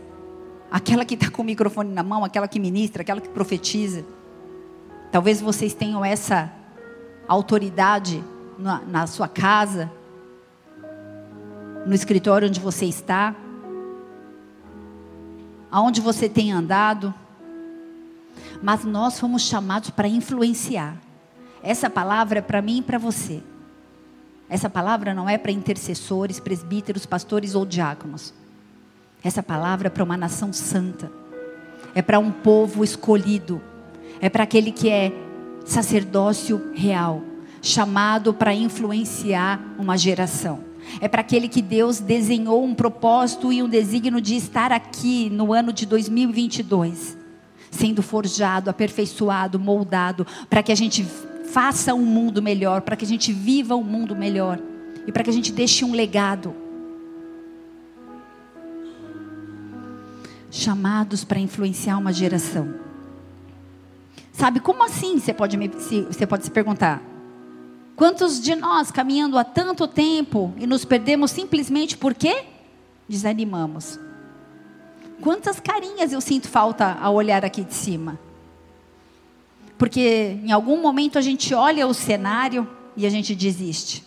[0.70, 4.04] aquela que está com o microfone na mão, aquela que ministra, aquela que profetiza.
[5.10, 6.52] Talvez vocês tenham essa
[7.26, 8.22] autoridade
[8.58, 9.90] na, na sua casa,
[11.86, 13.34] no escritório onde você está,
[15.70, 17.14] aonde você tem andado.
[18.62, 21.03] Mas nós fomos chamados para influenciar.
[21.64, 23.42] Essa palavra é para mim e para você.
[24.50, 28.34] Essa palavra não é para intercessores, presbíteros, pastores ou diáconos.
[29.24, 31.10] Essa palavra é para uma nação santa.
[31.94, 33.62] É para um povo escolhido.
[34.20, 35.10] É para aquele que é
[35.64, 37.22] sacerdócio real,
[37.62, 40.60] chamado para influenciar uma geração.
[41.00, 45.54] É para aquele que Deus desenhou um propósito e um desígnio de estar aqui no
[45.54, 47.16] ano de 2022,
[47.70, 51.06] sendo forjado, aperfeiçoado, moldado, para que a gente
[51.44, 54.58] faça um mundo melhor, para que a gente viva um mundo melhor
[55.06, 56.64] e para que a gente deixe um legado.
[60.54, 62.74] chamados para influenciar uma geração.
[64.32, 65.18] Sabe, como assim?
[65.18, 67.02] Você pode, me, se, você pode se perguntar.
[67.96, 72.44] Quantos de nós caminhando há tanto tempo e nos perdemos simplesmente porque
[73.08, 73.98] desanimamos?
[75.20, 78.18] Quantas carinhas eu sinto falta ao olhar aqui de cima?
[79.76, 84.04] Porque em algum momento a gente olha o cenário e a gente desiste.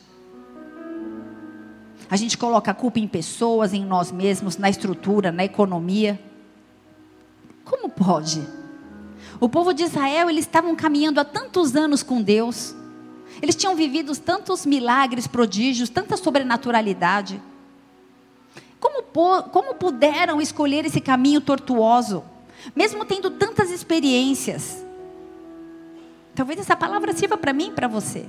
[2.10, 6.20] A gente coloca a culpa em pessoas, em nós mesmos, na estrutura, na economia.
[7.66, 8.48] Como pode?
[9.42, 12.74] O povo de Israel, eles estavam caminhando há tantos anos com Deus.
[13.42, 17.42] Eles tinham vivido tantos milagres, prodígios, tanta sobrenaturalidade.
[18.80, 19.04] Como,
[19.52, 22.24] como puderam escolher esse caminho tortuoso,
[22.74, 24.87] mesmo tendo tantas experiências?
[26.38, 28.24] Talvez essa palavra sirva para mim e para você.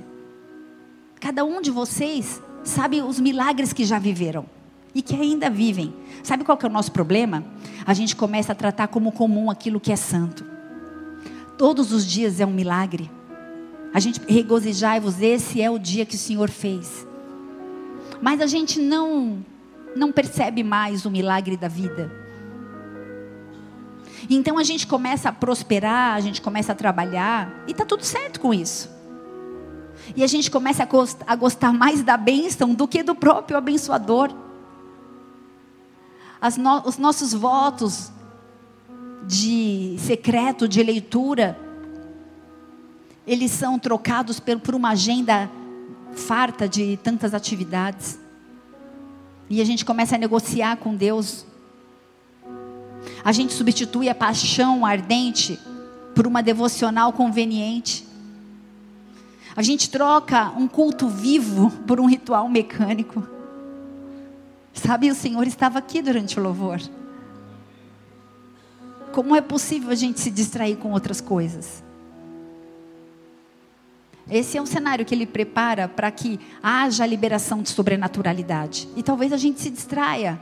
[1.21, 4.47] Cada um de vocês sabe os milagres que já viveram
[4.95, 5.93] e que ainda vivem.
[6.23, 7.43] Sabe qual que é o nosso problema?
[7.85, 10.43] A gente começa a tratar como comum aquilo que é santo.
[11.55, 13.11] Todos os dias é um milagre.
[13.93, 17.07] A gente regozijai-vos, esse é o dia que o Senhor fez.
[18.19, 19.45] Mas a gente não
[19.95, 22.11] não percebe mais o milagre da vida.
[24.29, 28.39] Então a gente começa a prosperar, a gente começa a trabalhar e tá tudo certo
[28.39, 28.89] com isso.
[30.15, 30.87] E a gente começa
[31.27, 34.33] a gostar mais da bênção do que do próprio abençoador
[36.57, 38.11] no, os nossos votos
[39.27, 41.59] de secreto, de leitura,
[43.27, 45.49] eles são trocados por, por uma agenda
[46.13, 48.19] farta de tantas atividades.
[49.49, 51.45] E a gente começa a negociar com Deus.
[53.23, 55.59] A gente substitui a paixão ardente
[56.15, 58.07] por uma devocional conveniente.
[59.55, 63.27] A gente troca um culto vivo por um ritual mecânico.
[64.73, 66.79] Sabe, o Senhor estava aqui durante o louvor.
[69.11, 71.83] Como é possível a gente se distrair com outras coisas?
[74.29, 78.87] Esse é um cenário que ele prepara para que haja a liberação de sobrenaturalidade.
[78.95, 80.39] E talvez a gente se distraia.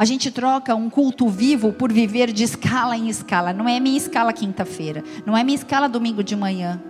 [0.00, 3.52] A gente troca um culto vivo por viver de escala em escala.
[3.52, 5.04] Não é minha escala quinta-feira.
[5.26, 6.82] Não é minha escala domingo de manhã.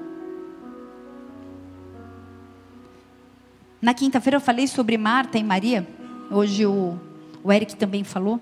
[3.83, 5.85] Na quinta-feira eu falei sobre Marta e Maria.
[6.31, 6.97] Hoje o,
[7.43, 8.41] o Eric também falou.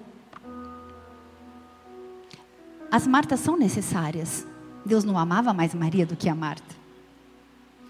[2.93, 4.47] As Martas são necessárias.
[4.85, 6.77] Deus não amava mais Maria do que a Marta.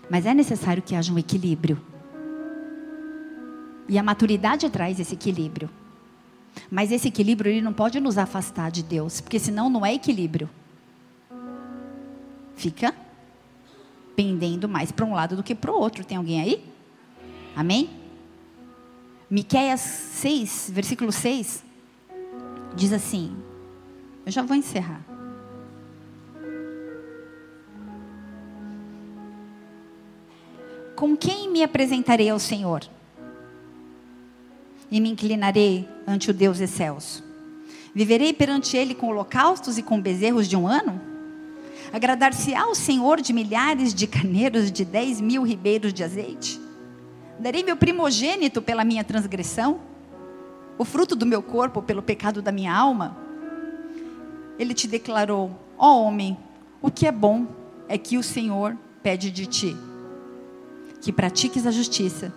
[0.08, 1.76] Mas é necessário que haja um equilíbrio.
[3.88, 5.68] E a maturidade traz esse equilíbrio.
[6.70, 10.48] Mas esse equilíbrio ele não pode nos afastar de Deus, porque senão não é equilíbrio.
[12.56, 12.94] Fica
[14.16, 16.04] pendendo mais para um lado do que para o outro.
[16.04, 16.64] Tem alguém aí?
[17.54, 17.90] Amém?
[19.30, 21.62] Miqueias 6, versículo 6,
[22.74, 23.36] diz assim:
[24.24, 25.04] Eu já vou encerrar.
[30.96, 32.82] Com quem me apresentarei ao Senhor?
[34.91, 37.24] E me inclinarei ante o Deus excelso.
[37.95, 41.01] Viverei perante Ele com holocaustos e com bezerros de um ano?
[41.93, 46.61] Agradar-se-á o Senhor de milhares de carneiros, de dez mil ribeiros de azeite?
[47.39, 49.80] Darei meu primogênito pela minha transgressão?
[50.76, 53.16] O fruto do meu corpo pelo pecado da minha alma?
[54.59, 56.36] Ele te declarou: Ó oh, homem,
[56.80, 57.47] o que é bom
[57.89, 59.76] é que o Senhor pede de ti
[61.01, 62.32] que pratiques a justiça,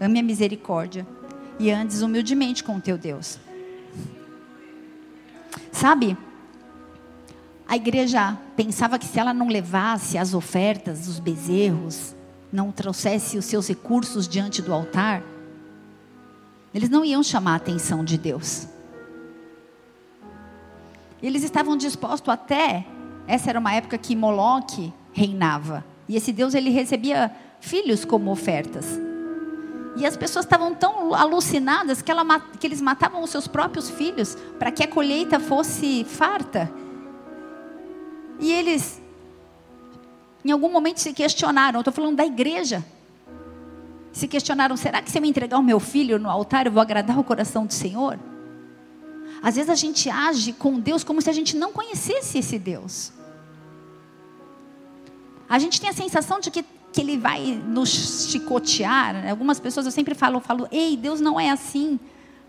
[0.00, 1.06] ame a misericórdia
[1.60, 3.38] e andes humildemente com o teu Deus.
[5.70, 6.16] Sabe?
[7.68, 12.14] A igreja pensava que se ela não levasse as ofertas, os bezerros,
[12.50, 15.22] não trouxesse os seus recursos diante do altar,
[16.72, 18.66] eles não iam chamar a atenção de Deus.
[21.22, 22.86] Eles estavam dispostos até,
[23.26, 27.30] essa era uma época que Moloque reinava, e esse Deus ele recebia
[27.60, 29.09] filhos como ofertas.
[29.96, 34.36] E as pessoas estavam tão alucinadas que, ela, que eles matavam os seus próprios filhos
[34.58, 36.70] para que a colheita fosse farta.
[38.38, 39.00] E eles,
[40.44, 41.80] em algum momento, se questionaram.
[41.80, 42.84] Estou falando da igreja.
[44.12, 47.18] Se questionaram: será que se eu entregar o meu filho no altar, eu vou agradar
[47.18, 48.18] o coração do Senhor?
[49.42, 53.12] Às vezes a gente age com Deus como se a gente não conhecesse esse Deus.
[55.48, 59.28] A gente tem a sensação de que que ele vai nos chicotear.
[59.28, 61.98] Algumas pessoas eu sempre falo, falo, ei, Deus não é assim.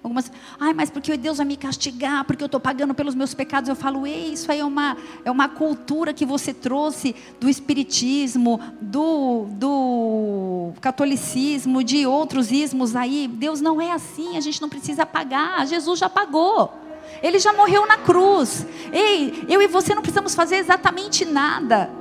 [0.04, 3.70] Algumas, ai, mas porque Deus vai me castigar, porque eu estou pagando pelos meus pecados.
[3.70, 8.60] Eu falo, ei, isso aí é uma, é uma cultura que você trouxe do espiritismo,
[8.82, 13.28] do, do catolicismo, de outros ismos aí.
[13.28, 16.74] Deus não é assim, a gente não precisa pagar, Jesus já pagou.
[17.22, 18.66] Ele já morreu na cruz.
[18.92, 22.01] Ei, eu e você não precisamos fazer exatamente nada.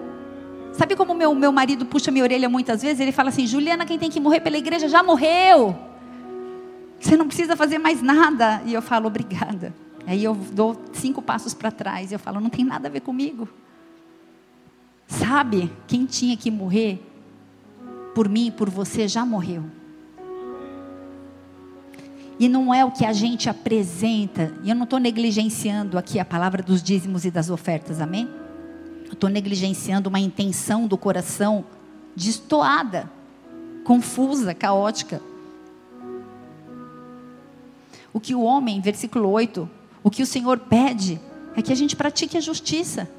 [0.81, 3.01] Sabe como meu, meu marido puxa minha orelha muitas vezes?
[3.01, 5.79] Ele fala assim: Juliana, quem tem que morrer pela igreja já morreu.
[6.99, 8.63] Você não precisa fazer mais nada.
[8.65, 9.75] E eu falo, obrigada.
[10.07, 13.01] Aí eu dou cinco passos para trás e eu falo, não tem nada a ver
[13.01, 13.47] comigo.
[15.07, 16.99] Sabe, quem tinha que morrer
[18.15, 19.63] por mim por você já morreu.
[22.39, 26.25] E não é o que a gente apresenta, e eu não estou negligenciando aqui a
[26.25, 28.40] palavra dos dízimos e das ofertas, amém?
[29.21, 31.63] Estou negligenciando uma intenção do coração
[32.17, 33.13] destoada,
[33.85, 35.21] confusa, caótica.
[38.15, 39.69] O que o homem, versículo 8,
[40.03, 41.21] o que o Senhor pede
[41.55, 43.11] é que a gente pratique a justiça,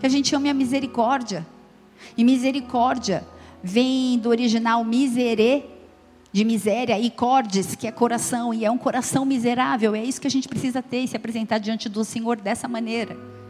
[0.00, 1.46] que a gente ame a misericórdia.
[2.16, 3.28] E misericórdia
[3.62, 5.66] vem do original miserê,
[6.32, 9.94] de miséria, e cordes, que é coração, e é um coração miserável.
[9.94, 13.41] É isso que a gente precisa ter e se apresentar diante do Senhor dessa maneira.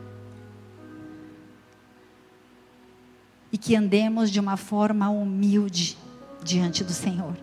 [3.52, 5.96] E que andemos de uma forma humilde
[6.42, 7.36] diante do Senhor.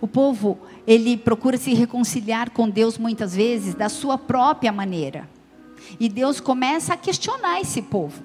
[0.00, 5.28] O povo, ele procura se reconciliar com Deus muitas vezes da sua própria maneira.
[5.98, 8.22] E Deus começa a questionar esse povo.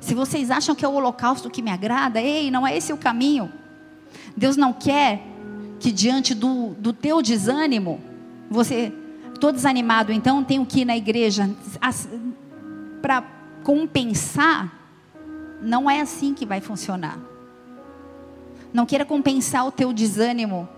[0.00, 2.96] Se vocês acham que é o holocausto que me agrada, ei, não é esse o
[2.96, 3.52] caminho.
[4.36, 5.22] Deus não quer
[5.80, 8.00] que diante do, do teu desânimo,
[8.48, 8.92] você,
[9.32, 11.50] estou desanimado, então tenho que ir na igreja
[13.00, 13.22] para
[13.64, 14.81] compensar
[15.62, 17.18] não é assim que vai funcionar.
[18.72, 20.68] Não queira compensar o teu desânimo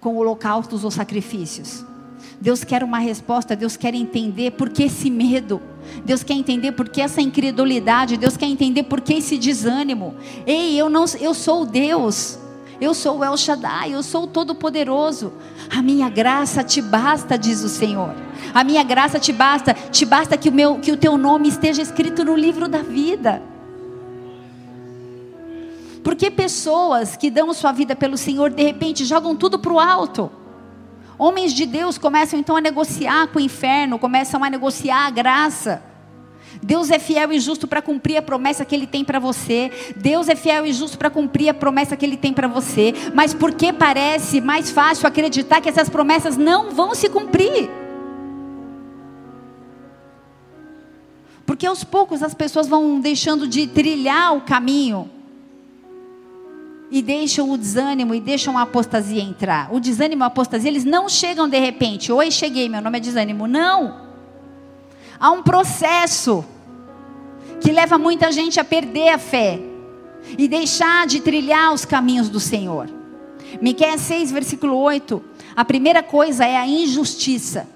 [0.00, 1.84] com holocaustos ou sacrifícios.
[2.40, 5.62] Deus quer uma resposta, Deus quer entender por que esse medo,
[6.04, 10.14] Deus quer entender por que essa incredulidade, Deus quer entender por que esse desânimo.
[10.46, 12.38] Ei, eu não, eu sou Deus.
[12.82, 15.32] Eu sou o El Shaddai, eu sou o Todo-Poderoso.
[15.70, 18.12] A minha graça te basta, diz o Senhor.
[18.52, 21.80] A minha graça te basta, te basta que o, meu, que o teu nome esteja
[21.80, 23.40] escrito no livro da vida.
[26.02, 30.28] Porque pessoas que dão sua vida pelo Senhor, de repente jogam tudo para o alto.
[31.16, 35.91] Homens de Deus começam então a negociar com o inferno, começam a negociar a graça.
[36.60, 39.70] Deus é fiel e justo para cumprir a promessa que Ele tem para você.
[39.96, 42.92] Deus é fiel e justo para cumprir a promessa que Ele tem para você.
[43.14, 47.70] Mas por que parece mais fácil acreditar que essas promessas não vão se cumprir?
[51.46, 55.10] Porque aos poucos as pessoas vão deixando de trilhar o caminho
[56.90, 59.72] e deixam o desânimo e deixam a apostasia entrar.
[59.72, 62.12] O desânimo e a apostasia, eles não chegam de repente.
[62.12, 63.46] Oi, cheguei, meu nome é desânimo.
[63.46, 64.11] Não.
[65.22, 66.44] Há um processo
[67.60, 69.60] que leva muita gente a perder a fé
[70.36, 72.90] e deixar de trilhar os caminhos do Senhor.
[73.60, 75.22] Miqueias 6, versículo 8.
[75.54, 77.68] A primeira coisa é a injustiça.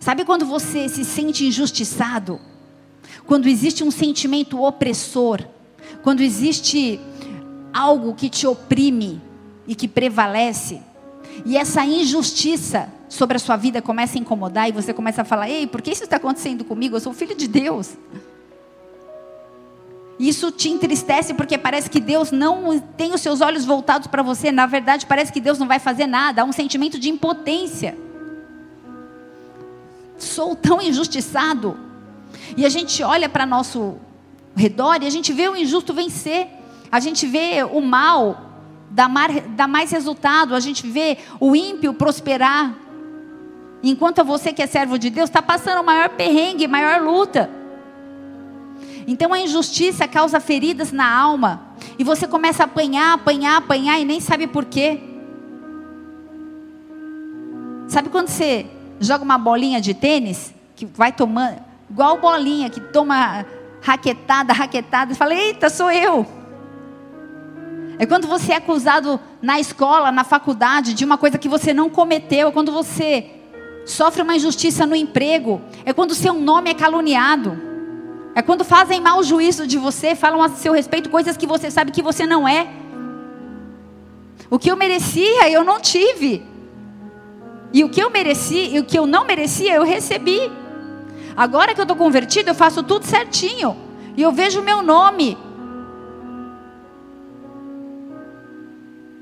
[0.00, 2.40] Sabe quando você se sente injustiçado?
[3.26, 5.44] Quando existe um sentimento opressor,
[6.02, 6.98] quando existe
[7.70, 9.20] algo que te oprime
[9.68, 10.80] e que prevalece,
[11.44, 15.50] e essa injustiça sobre a sua vida começa a incomodar e você começa a falar:
[15.50, 16.96] Ei, por que isso está acontecendo comigo?
[16.96, 17.96] Eu sou filho de Deus.
[20.18, 24.52] Isso te entristece porque parece que Deus não tem os seus olhos voltados para você.
[24.52, 26.42] Na verdade, parece que Deus não vai fazer nada.
[26.42, 27.98] Há um sentimento de impotência.
[30.16, 31.76] Sou tão injustiçado.
[32.56, 33.96] E a gente olha para nosso
[34.54, 36.48] redor e a gente vê o injusto vencer
[36.92, 38.52] a gente vê o mal
[38.90, 39.08] dar
[39.66, 42.74] mais resultado, a gente vê o ímpio prosperar.
[43.82, 47.50] Enquanto você que é servo de Deus está passando o maior perrengue, maior luta.
[49.06, 51.60] Então a injustiça causa feridas na alma.
[51.98, 55.00] E você começa a apanhar, apanhar, apanhar e nem sabe por quê.
[57.88, 58.66] Sabe quando você
[59.00, 61.60] joga uma bolinha de tênis, que vai tomando,
[61.90, 63.44] igual bolinha, que toma
[63.82, 66.24] raquetada, raquetada, e fala: Eita, sou eu.
[67.98, 71.90] É quando você é acusado na escola, na faculdade, de uma coisa que você não
[71.90, 72.48] cometeu.
[72.48, 73.41] É quando você
[73.84, 75.60] sofre uma injustiça no emprego.
[75.84, 77.60] É quando seu nome é caluniado.
[78.34, 81.92] É quando fazem mau juízo de você, falam a seu respeito coisas que você sabe
[81.92, 82.68] que você não é.
[84.48, 86.44] O que eu merecia, eu não tive.
[87.72, 90.50] E o que eu mereci, e o que eu não merecia, eu recebi.
[91.36, 93.76] Agora que eu estou convertido, eu faço tudo certinho.
[94.16, 95.36] E eu vejo o meu nome.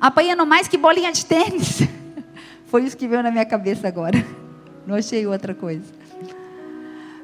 [0.00, 1.82] apanhando mais que bolinha de tênis.
[2.66, 4.24] Foi isso que veio na minha cabeça agora.
[4.90, 5.84] Não achei outra coisa.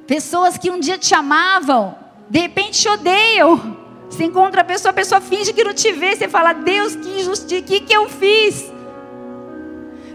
[0.06, 1.96] Pessoas que um dia te amavam,
[2.30, 3.76] de repente te odeiam.
[4.08, 6.14] Você encontra a pessoa, a pessoa finge que não te vê.
[6.14, 8.72] Você fala, Deus, que injustiça, o que, que eu fiz?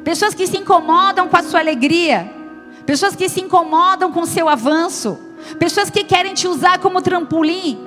[0.02, 2.34] Pessoas que se incomodam com a sua alegria.
[2.86, 5.20] Pessoas que se incomodam com o seu avanço.
[5.60, 7.78] Pessoas que querem te usar como trampolim.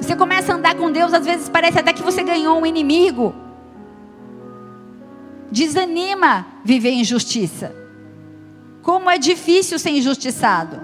[0.00, 3.32] Você começa a andar com Deus, às vezes parece até que você ganhou um inimigo.
[5.48, 7.81] Desanima viver injustiça.
[8.82, 10.80] Como é difícil ser injustiçado.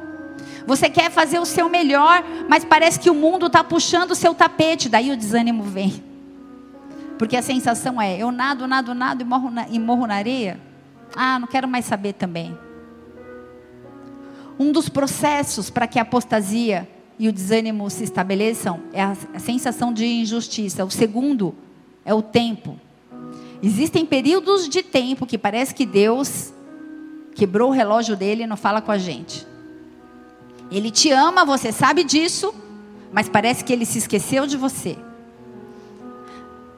[0.66, 4.34] Você quer fazer o seu melhor, mas parece que o mundo está puxando o seu
[4.34, 4.88] tapete.
[4.88, 6.04] Daí o desânimo vem.
[7.18, 10.60] Porque a sensação é: eu nado, nado, nado e morro na, e morro na areia.
[11.16, 12.56] Ah, não quero mais saber também.
[14.58, 16.88] Um dos processos para que a apostasia
[17.18, 20.84] e o desânimo se estabeleçam é a, a sensação de injustiça.
[20.84, 21.54] O segundo
[22.04, 22.78] é o tempo.
[23.62, 26.52] Existem períodos de tempo que parece que Deus
[27.38, 29.46] quebrou o relógio dele e não fala com a gente.
[30.72, 32.52] Ele te ama, você sabe disso,
[33.12, 34.98] mas parece que ele se esqueceu de você.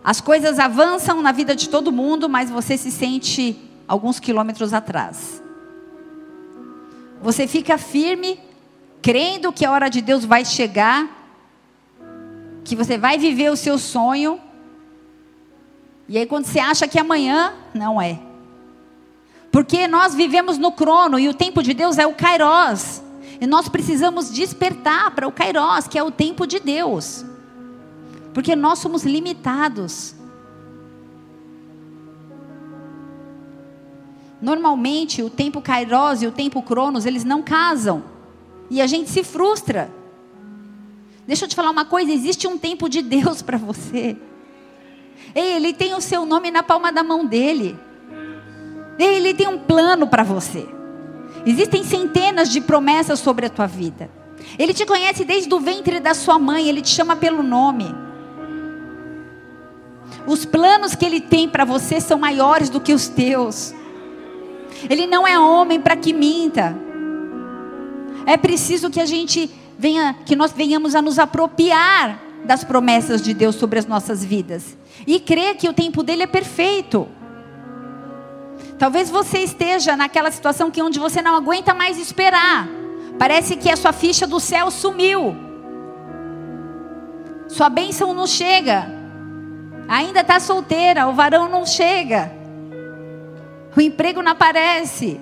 [0.05, 3.59] As coisas avançam na vida de todo mundo, mas você se sente
[3.89, 5.43] alguns quilômetros atrás.
[7.23, 8.39] Você fica firme
[9.01, 11.09] crendo que a hora de Deus vai chegar,
[12.65, 14.39] que você vai viver o seu sonho.
[16.07, 18.30] E aí, quando você acha que amanhã, não é.
[19.51, 23.03] Porque nós vivemos no crono e o tempo de Deus é o Kairos.
[23.40, 27.24] E nós precisamos despertar para o Kairos, que é o tempo de Deus.
[28.32, 30.14] Porque nós somos limitados.
[34.40, 38.05] Normalmente, o tempo Kairos e o tempo Cronos, eles não casam.
[38.70, 39.90] E a gente se frustra.
[41.26, 44.16] Deixa eu te falar uma coisa: existe um tempo de Deus para você.
[45.34, 47.76] Ei, Ele tem o seu nome na palma da mão dele.
[49.05, 50.66] Ele tem um plano para você.
[51.46, 54.11] Existem centenas de promessas sobre a tua vida.
[54.59, 57.94] Ele te conhece desde o ventre da sua mãe, Ele te chama pelo nome.
[60.26, 63.74] Os planos que Ele tem para você são maiores do que os teus.
[64.88, 66.76] Ele não é homem para que minta.
[68.26, 73.34] É preciso que a gente venha, que nós venhamos a nos apropriar das promessas de
[73.34, 74.76] Deus sobre as nossas vidas
[75.07, 77.09] e crer que o tempo dele é perfeito.
[78.81, 82.66] Talvez você esteja naquela situação que onde você não aguenta mais esperar.
[83.18, 85.37] Parece que a sua ficha do céu sumiu.
[87.47, 88.87] Sua bênção não chega.
[89.87, 92.33] Ainda está solteira, o varão não chega.
[93.76, 95.20] O emprego não aparece.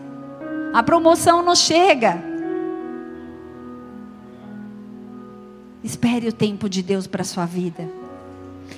[0.72, 2.16] A promoção não chega.
[5.82, 7.88] Espere o tempo de Deus para a sua vida.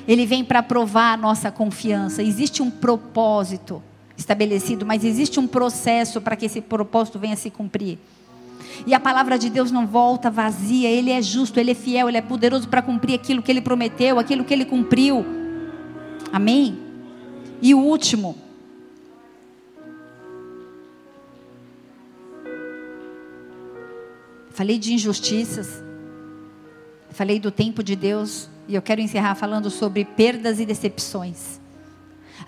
[0.09, 2.22] Ele vem para provar a nossa confiança.
[2.22, 3.83] Existe um propósito
[4.21, 7.99] estabelecido, mas existe um processo para que esse propósito venha se cumprir.
[8.87, 12.18] E a palavra de Deus não volta vazia, Ele é justo, Ele é fiel, Ele
[12.18, 15.25] é poderoso para cumprir aquilo que Ele prometeu, aquilo que Ele cumpriu.
[16.33, 16.79] Amém?
[17.61, 18.37] E o último.
[24.51, 25.83] Falei de injustiças,
[27.11, 31.60] falei do tempo de Deus, e eu quero encerrar falando sobre perdas e decepções.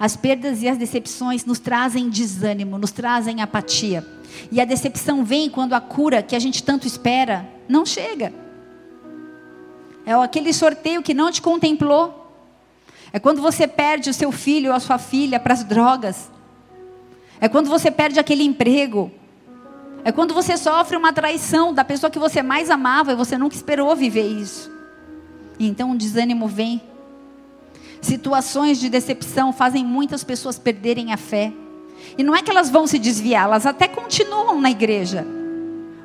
[0.03, 4.05] As perdas e as decepções nos trazem desânimo, nos trazem apatia.
[4.51, 8.33] E a decepção vem quando a cura que a gente tanto espera não chega.
[10.05, 12.35] É aquele sorteio que não te contemplou.
[13.13, 16.29] É quando você perde o seu filho ou a sua filha para as drogas.
[17.41, 19.09] É quando você perde aquele emprego.
[20.05, 23.55] É quando você sofre uma traição da pessoa que você mais amava e você nunca
[23.55, 24.69] esperou viver isso.
[25.61, 26.83] E então o desânimo vem
[28.03, 31.53] Situações de decepção fazem muitas pessoas perderem a fé.
[32.19, 35.25] E não é que elas vão se desviar, elas até continuam na igreja.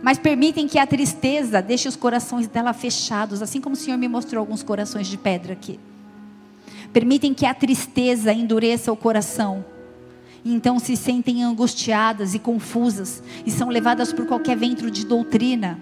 [0.01, 4.07] Mas permitem que a tristeza deixe os corações dela fechados, assim como o Senhor me
[4.07, 5.79] mostrou alguns corações de pedra aqui.
[6.93, 9.65] Permitem que a tristeza endureça o coração.
[10.45, 15.79] Então se sentem angustiadas e confusas e são levadas por qualquer vento de doutrina.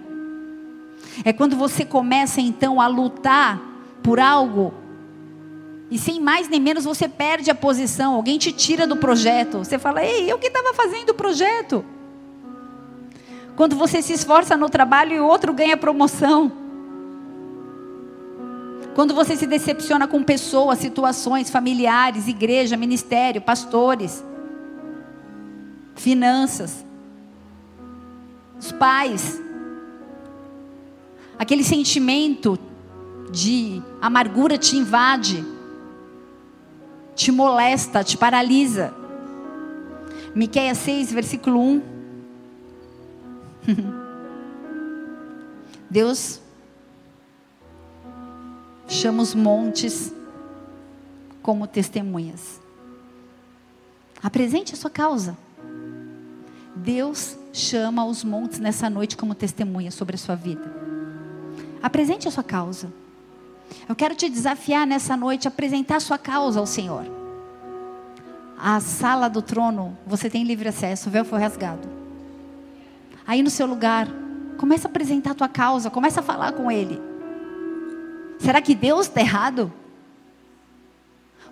[1.24, 3.60] É quando você começa então a lutar
[4.02, 4.72] por algo
[5.90, 9.58] e sem mais nem menos você perde a posição, alguém te tira do projeto.
[9.58, 11.84] Você fala, ei, eu que estava fazendo o projeto.
[13.54, 16.50] Quando você se esforça no trabalho e o outro ganha promoção.
[18.94, 24.24] Quando você se decepciona com pessoas, situações, familiares, igreja, ministério, pastores,
[25.94, 26.84] finanças,
[28.58, 29.40] os pais.
[31.38, 32.58] Aquele sentimento
[33.30, 35.55] de amargura te invade
[37.16, 38.94] te molesta, te paralisa.
[40.34, 41.82] Miqueias 6, versículo 1.
[45.90, 46.40] Deus
[48.86, 50.12] chama os montes
[51.40, 52.60] como testemunhas.
[54.22, 55.36] Apresente a sua causa.
[56.74, 60.70] Deus chama os montes nessa noite como testemunha sobre a sua vida.
[61.82, 62.92] Apresente a sua causa.
[63.88, 67.04] Eu quero te desafiar nessa noite a apresentar sua causa ao Senhor.
[68.58, 71.88] A sala do trono, você tem livre acesso, o véu foi rasgado.
[73.26, 74.08] Aí no seu lugar,
[74.56, 77.00] começa a apresentar a tua causa, começa a falar com Ele.
[78.38, 79.72] Será que Deus está errado?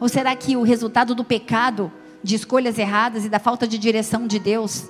[0.01, 1.93] Ou será que o resultado do pecado,
[2.23, 4.89] de escolhas erradas e da falta de direção de Deus,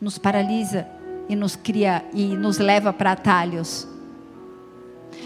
[0.00, 0.86] nos paralisa
[1.28, 3.86] e nos cria e nos leva para atalhos?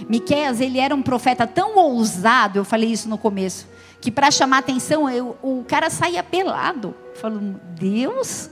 [0.09, 3.66] Miqueias, ele era um profeta tão ousado, eu falei isso no começo,
[4.01, 6.95] que para chamar atenção, eu, o cara saía pelado.
[7.14, 8.51] Falando, Deus?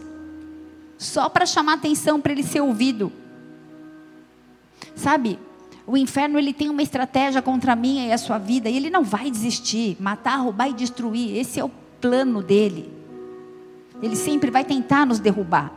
[0.97, 3.13] Só para chamar atenção, para ele ser ouvido.
[4.95, 5.39] Sabe,
[5.87, 8.89] o inferno ele tem uma estratégia contra a minha e a sua vida, e ele
[8.89, 11.37] não vai desistir, matar, roubar e destruir.
[11.37, 11.71] Esse é o
[12.01, 12.91] plano dele.
[14.03, 15.73] Ele sempre vai tentar nos derrubar.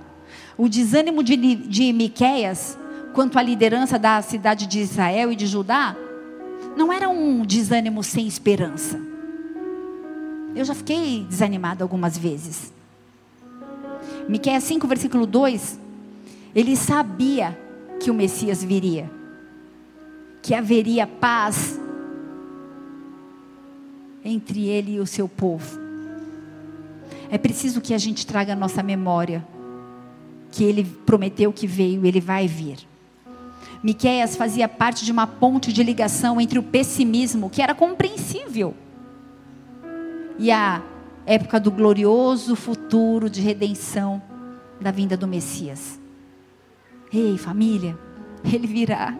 [0.58, 2.78] O desânimo de, de Miqueias
[3.16, 5.96] quanto à liderança da cidade de Israel e de Judá,
[6.76, 9.00] não era um desânimo sem esperança.
[10.54, 12.74] Eu já fiquei desanimada algumas vezes.
[14.28, 15.80] Miqueias 5, versículo 2,
[16.54, 17.58] ele sabia
[18.02, 19.10] que o Messias viria,
[20.42, 21.80] que haveria paz
[24.26, 25.80] entre ele e o seu povo.
[27.32, 29.46] É preciso que a gente traga a nossa memória
[30.52, 32.95] que ele prometeu que veio, ele vai vir.
[33.86, 38.74] Miqueias fazia parte de uma ponte de ligação entre o pessimismo, que era compreensível,
[40.40, 40.82] e a
[41.24, 44.20] época do glorioso futuro de redenção
[44.82, 46.00] da vinda do Messias.
[47.14, 47.96] Ei, família,
[48.52, 49.16] ele virá.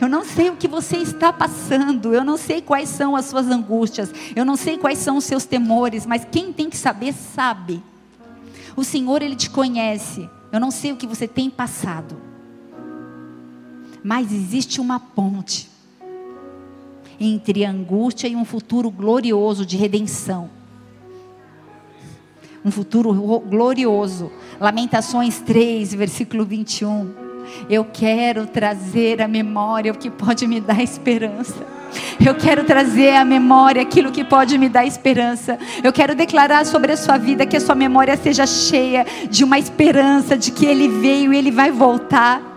[0.00, 3.46] Eu não sei o que você está passando, eu não sei quais são as suas
[3.46, 7.80] angústias, eu não sei quais são os seus temores, mas quem tem que saber, sabe.
[8.74, 10.28] O Senhor, Ele te conhece.
[10.50, 12.29] Eu não sei o que você tem passado.
[14.02, 15.68] Mas existe uma ponte
[17.18, 20.48] entre angústia e um futuro glorioso de redenção.
[22.64, 24.30] Um futuro glorioso.
[24.58, 27.12] Lamentações 3, versículo 21.
[27.68, 31.66] Eu quero trazer à memória o que pode me dar esperança.
[32.24, 35.58] Eu quero trazer à memória aquilo que pode me dar esperança.
[35.82, 39.58] Eu quero declarar sobre a sua vida que a sua memória seja cheia de uma
[39.58, 42.49] esperança de que Ele veio e Ele vai voltar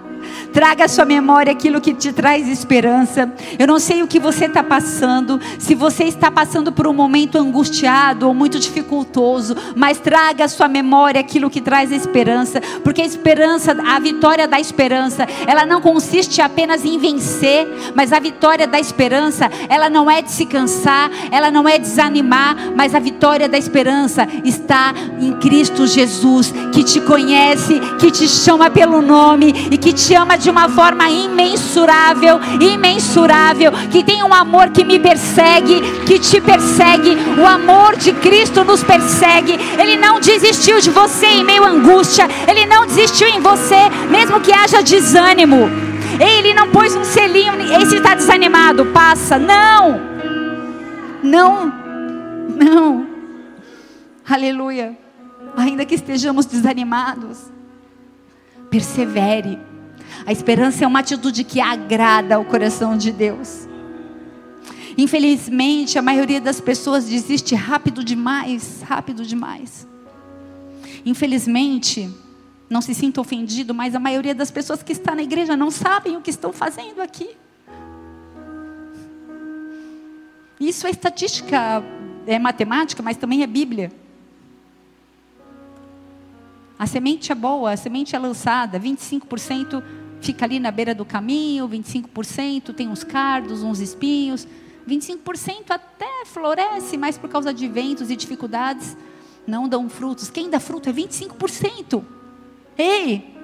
[0.53, 3.31] Traga à sua memória aquilo que te traz esperança.
[3.57, 7.39] Eu não sei o que você está passando, se você está passando por um momento
[7.39, 13.05] angustiado ou muito dificultoso, mas traga à sua memória aquilo que traz esperança, porque a
[13.05, 18.79] esperança, a vitória da esperança, ela não consiste apenas em vencer, mas a vitória da
[18.79, 23.57] esperança, ela não é de se cansar, ela não é desanimar, mas a vitória da
[23.57, 29.91] esperança está em Cristo Jesus, que te conhece, que te chama pelo nome e que
[29.91, 36.19] te ama de uma forma imensurável, imensurável, que tem um amor que me persegue, que
[36.19, 37.17] te persegue.
[37.39, 39.53] O amor de Cristo nos persegue.
[39.79, 44.39] Ele não desistiu de você em meio à angústia, ele não desistiu em você, mesmo
[44.39, 45.69] que haja desânimo.
[46.19, 49.39] Ele não pôs um selinho, esse está desanimado, passa.
[49.39, 49.99] Não,
[51.23, 51.73] não,
[52.55, 53.07] não.
[54.29, 54.97] Aleluia.
[55.55, 57.51] Ainda que estejamos desanimados,
[58.69, 59.59] persevere.
[60.25, 63.67] A esperança é uma atitude que agrada ao coração de Deus.
[64.97, 69.87] Infelizmente, a maioria das pessoas desiste rápido demais, rápido demais.
[71.05, 72.09] Infelizmente,
[72.69, 76.15] não se sinta ofendido, mas a maioria das pessoas que está na igreja não sabem
[76.15, 77.35] o que estão fazendo aqui.
[80.59, 81.83] Isso é estatística,
[82.25, 83.91] é matemática, mas também é Bíblia.
[86.79, 89.83] A semente é boa, a semente é lançada, 25%
[90.23, 94.47] fica ali na beira do caminho, 25% tem uns cardos, uns espinhos,
[94.87, 98.95] 25% até floresce, mas por causa de ventos e dificuldades
[99.45, 100.29] não dão frutos.
[100.29, 102.03] Quem dá fruto é 25%.
[102.77, 103.35] Ei,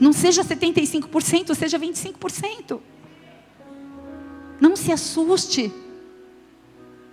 [0.00, 2.80] não seja 75%, seja 25%.
[4.60, 5.72] Não se assuste.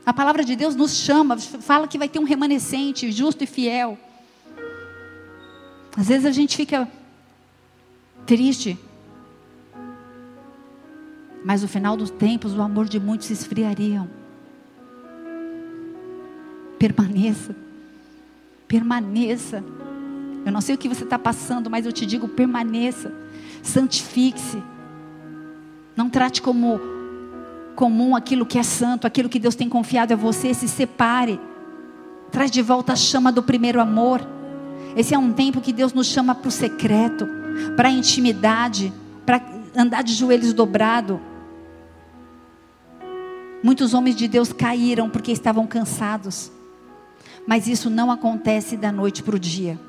[0.06, 3.98] A palavra de Deus nos chama, fala que vai ter um remanescente justo e fiel.
[5.96, 6.90] Às vezes a gente fica
[8.26, 8.78] triste.
[11.44, 14.10] Mas no final dos tempos, o amor de muitos se esfriariam.
[16.78, 17.56] Permaneça.
[18.68, 19.64] Permaneça.
[20.46, 23.12] Eu não sei o que você está passando, mas eu te digo: permaneça.
[23.64, 24.62] Santifique-se.
[25.96, 26.80] Não trate como
[27.76, 30.54] comum aquilo que é santo, aquilo que Deus tem confiado a você.
[30.54, 31.40] Se separe.
[32.32, 34.22] Traz de volta a chama do primeiro amor.
[34.96, 37.39] Esse é um tempo que Deus nos chama para o secreto
[37.76, 38.94] para intimidade,
[39.26, 39.42] para
[39.76, 41.20] andar de joelhos dobrado.
[43.64, 46.52] Muitos homens de Deus caíram porque estavam cansados.
[47.46, 49.80] Mas isso não acontece da noite para o dia.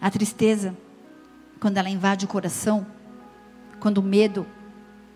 [0.00, 0.76] A tristeza,
[1.60, 2.86] quando ela invade o coração,
[3.80, 4.46] quando o medo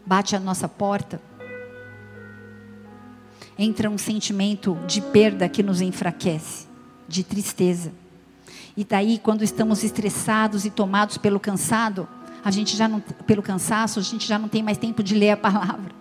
[0.05, 1.20] bate à nossa porta,
[3.57, 6.72] entra um sentimento de perda que nos enfraquece
[7.09, 7.92] de tristeza.
[8.76, 12.09] E daí, quando estamos estressados e tomados pelo cansado,
[12.44, 15.30] a gente já não, pelo cansaço, a gente já não tem mais tempo de ler
[15.30, 15.92] a palavra.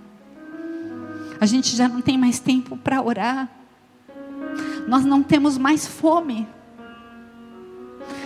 [1.39, 3.49] A gente já não tem mais tempo para orar.
[4.87, 6.47] Nós não temos mais fome.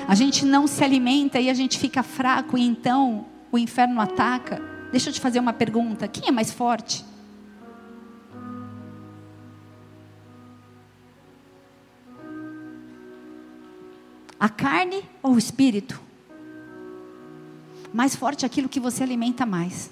[0.08, 4.62] A gente não se alimenta e a gente fica fraco e então o inferno ataca.
[4.92, 7.04] Deixa eu te fazer uma pergunta: quem é mais forte?
[14.46, 16.00] A carne ou o espírito?
[17.92, 19.90] Mais forte aquilo que você alimenta mais.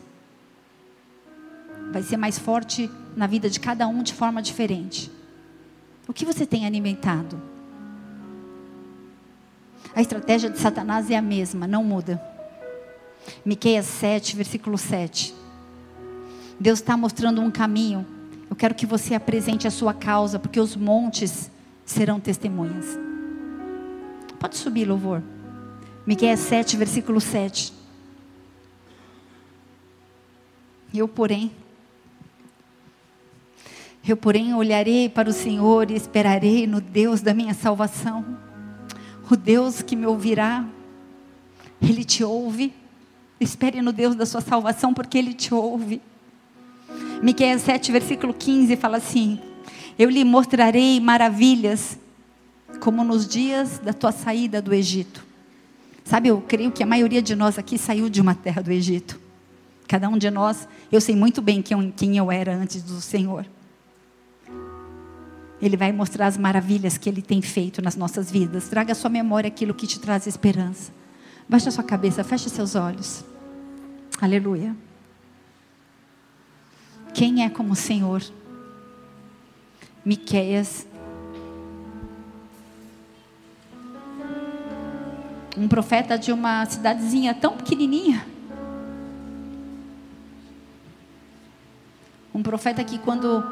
[1.91, 5.11] Vai ser mais forte na vida de cada um de forma diferente.
[6.07, 7.41] O que você tem alimentado?
[9.95, 12.21] A estratégia de Satanás é a mesma, não muda.
[13.43, 15.33] Miqueias 7, versículo 7.
[16.59, 18.05] Deus está mostrando um caminho.
[18.47, 21.49] Eu quero que você apresente a sua causa, porque os montes
[21.87, 23.12] serão testemunhas.
[24.43, 25.23] Pode subir, louvor.
[26.05, 27.71] Miqueias 7, versículo 7.
[30.93, 31.49] Eu, porém,
[34.05, 38.37] eu, porém, olharei para o Senhor e esperarei no Deus da minha salvação.
[39.31, 40.67] O Deus que me ouvirá,
[41.81, 42.73] Ele te ouve.
[43.39, 46.01] Espere no Deus da sua salvação, porque Ele te ouve.
[47.21, 49.39] Miqueias 7, versículo 15 fala assim:
[49.97, 51.97] Eu lhe mostrarei maravilhas
[52.79, 55.23] como nos dias da tua saída do Egito.
[56.03, 59.19] Sabe, eu creio que a maioria de nós aqui saiu de uma terra do Egito.
[59.87, 63.45] Cada um de nós, eu sei muito bem quem, eu era antes do Senhor.
[65.61, 68.67] Ele vai mostrar as maravilhas que Ele tem feito nas nossas vidas.
[68.67, 70.91] Traga à sua memória aquilo que te traz esperança.
[71.47, 73.23] Baixa sua cabeça, feche seus olhos.
[74.19, 74.75] Aleluia.
[77.13, 78.21] Quem é como o Senhor?
[80.03, 80.85] Miqueias
[85.57, 88.25] Um profeta de uma cidadezinha tão pequenininha.
[92.33, 93.43] Um profeta que quando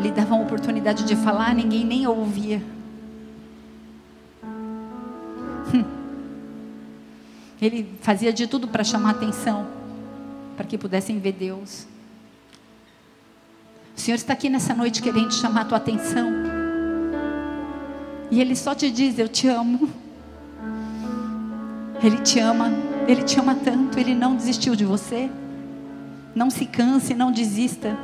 [0.00, 2.60] lhe davam oportunidade de falar, ninguém nem ouvia.
[7.62, 9.68] Ele fazia de tudo para chamar atenção,
[10.56, 11.86] para que pudessem ver Deus.
[13.96, 16.26] O Senhor está aqui nessa noite querendo chamar a tua atenção.
[18.30, 19.90] E Ele só te diz: Eu te amo.
[22.02, 22.72] Ele te ama,
[23.06, 25.30] Ele te ama tanto, Ele não desistiu de você.
[26.34, 27.96] Não se canse, não desista.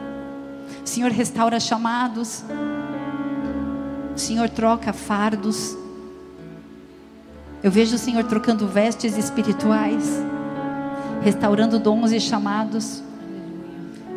[0.84, 2.44] O Senhor restaura chamados.
[4.14, 5.76] O Senhor troca fardos.
[7.62, 10.22] Eu vejo o Senhor trocando vestes espirituais,
[11.22, 13.02] restaurando dons e chamados,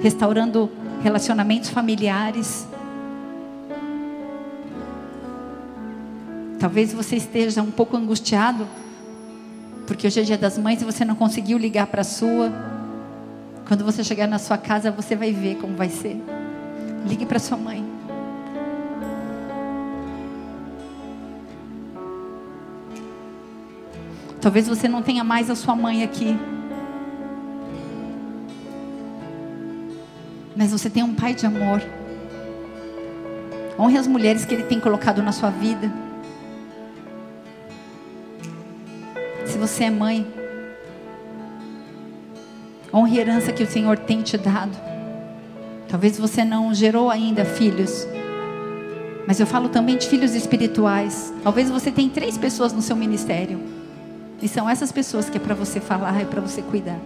[0.02, 0.70] restaurando
[1.02, 2.68] relacionamentos familiares.
[6.60, 8.68] Talvez você esteja um pouco angustiado,
[9.90, 12.54] porque hoje é dia das mães e você não conseguiu ligar para a sua.
[13.68, 16.16] Quando você chegar na sua casa, você vai ver como vai ser.
[17.08, 17.84] Ligue para sua mãe.
[24.40, 26.38] Talvez você não tenha mais a sua mãe aqui.
[30.56, 31.82] Mas você tem um pai de amor.
[33.80, 35.92] Honre as mulheres que ele tem colocado na sua vida.
[39.60, 40.26] Você é mãe,
[42.94, 44.76] honre a herança que o Senhor tem te dado.
[45.90, 48.08] Talvez você não gerou ainda filhos.
[49.28, 51.34] Mas eu falo também de filhos espirituais.
[51.44, 53.60] Talvez você tenha três pessoas no seu ministério.
[54.42, 57.00] E são essas pessoas que é para você falar, é para você cuidar.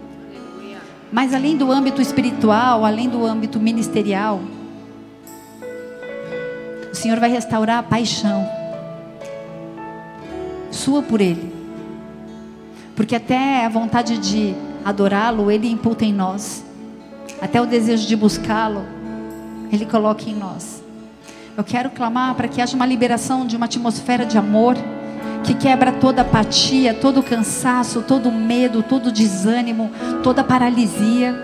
[1.10, 4.40] Mas além do âmbito espiritual, além do âmbito ministerial,
[6.90, 8.46] o Senhor vai restaurar a paixão
[10.70, 11.63] sua por Ele.
[12.94, 16.64] Porque até a vontade de adorá-lo, Ele imputa em nós.
[17.40, 18.84] Até o desejo de buscá-lo,
[19.72, 20.82] Ele coloca em nós.
[21.56, 24.76] Eu quero clamar para que haja uma liberação de uma atmosfera de amor
[25.44, 29.90] que quebra toda apatia, todo cansaço, todo medo, todo desânimo,
[30.22, 31.34] toda paralisia.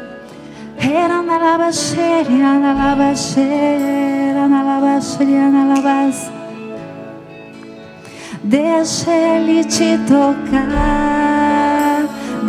[8.42, 11.29] Deixa Ele te tocar,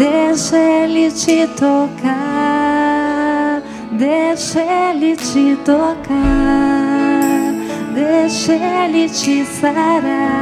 [0.01, 2.11] deixa Ele te tocar,
[3.91, 7.53] deixa Ele te tocar,
[7.93, 10.41] deixa Ele te sarar.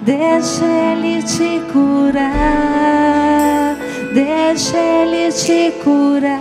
[0.00, 3.76] Deixa Ele te curar.
[4.14, 6.40] Deixa Ele te curar.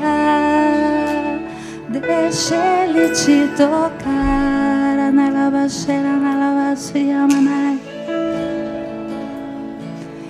[1.89, 2.55] Deixa
[2.85, 4.27] Ele te tocar.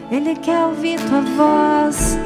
[0.10, 2.18] Ele quer ouvir tua voz.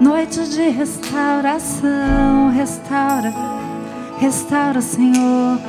[0.00, 3.58] Noite de restauração, restaura
[4.18, 5.60] Restaura, Senhor.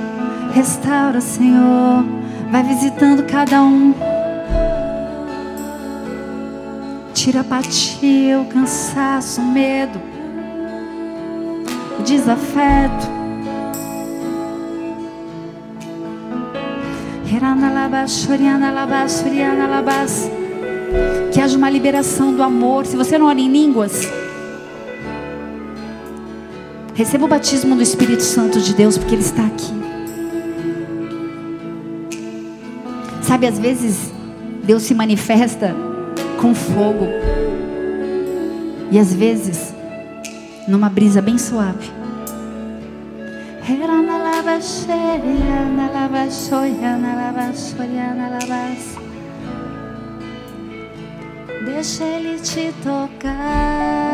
[0.54, 2.04] Restaura, Senhor.
[2.50, 3.94] Vai visitando cada um.
[7.14, 10.02] Tira a apatia, o cansaço, o medo,
[12.00, 13.19] o desafeto.
[21.32, 22.86] Que haja uma liberação do amor.
[22.86, 24.08] Se você não ora em línguas,
[27.00, 29.72] Receba o batismo do Espírito Santo de Deus, porque Ele está aqui.
[33.22, 34.12] Sabe, às vezes
[34.66, 35.74] Deus se manifesta
[36.42, 37.08] com fogo,
[38.92, 39.74] e às vezes
[40.68, 41.90] numa brisa bem suave.
[51.66, 54.10] Deixa Ele te tocar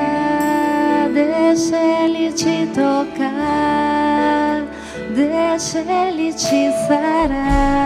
[1.16, 4.64] deixa Ele te tocar,
[5.16, 7.86] deixa Ele te sarar.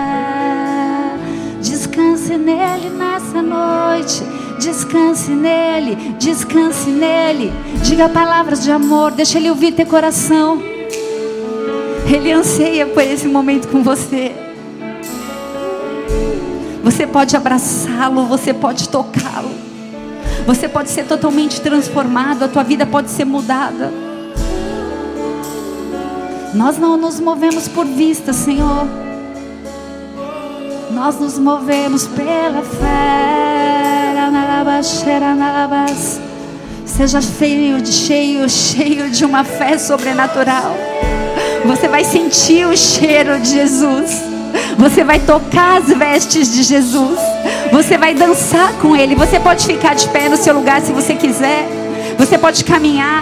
[1.61, 4.23] Descanse nele nessa noite,
[4.59, 7.53] descanse nele, descanse nele.
[7.83, 10.78] Diga palavras de amor, deixa Ele ouvir teu coração.
[12.11, 14.31] Ele anseia por esse momento com você.
[16.83, 19.51] Você pode abraçá-lo, você pode tocá-lo.
[20.47, 23.93] Você pode ser totalmente transformado, a tua vida pode ser mudada.
[26.55, 28.87] Nós não nos movemos por vista, Senhor.
[30.91, 33.29] Nós nos movemos pela fé.
[36.85, 40.75] Seja cheio cheio, cheio de uma fé sobrenatural.
[41.69, 44.23] Você vai sentir o cheiro de Jesus.
[44.75, 47.19] Você vai tocar as vestes de Jesus.
[47.71, 49.13] Você vai dançar com Ele.
[49.13, 51.67] Você pode ficar de pé no seu lugar se você quiser.
[52.17, 53.21] Você pode caminhar.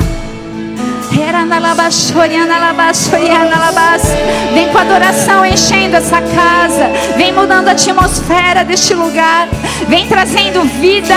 [4.54, 6.90] Vem com adoração enchendo essa casa.
[7.18, 9.50] Vem mudando a atmosfera deste lugar.
[9.90, 11.16] Vem trazendo vida.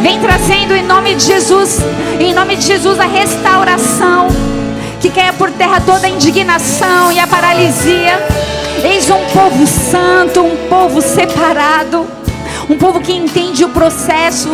[0.00, 1.80] Vem trazendo em nome de Jesus.
[2.18, 4.51] Em nome de Jesus a restauração.
[5.02, 8.18] Que caia por terra toda a indignação e a paralisia.
[8.82, 12.06] Eis um povo santo, um povo separado.
[12.70, 14.48] Um povo que entende o processo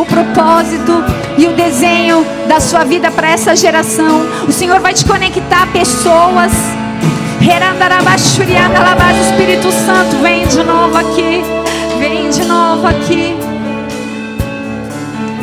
[0.00, 1.04] o propósito
[1.36, 4.26] e o desenho da sua vida para essa geração.
[4.48, 6.52] O Senhor vai te conectar a pessoas.
[9.20, 11.42] Espírito Santo, vem de novo aqui.
[11.98, 13.36] Vem de novo aqui.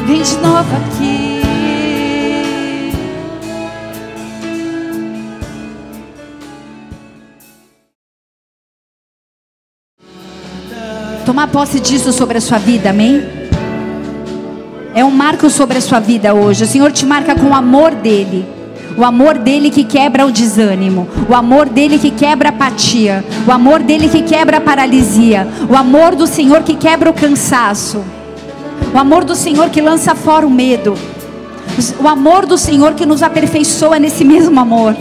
[0.07, 1.26] Vem de novo aqui.
[11.27, 13.21] Tomar posse disso sobre a sua vida, amém?
[14.95, 16.63] É um marco sobre a sua vida hoje.
[16.63, 18.45] O Senhor te marca com o amor dele.
[18.95, 23.51] O amor dele que quebra o desânimo, o amor dele que quebra a apatia, o
[23.51, 28.01] amor dele que quebra a paralisia, o amor do Senhor que quebra o cansaço,
[28.95, 30.95] o amor do Senhor que lança fora o medo,
[32.01, 34.95] o amor do Senhor que nos aperfeiçoa nesse mesmo amor.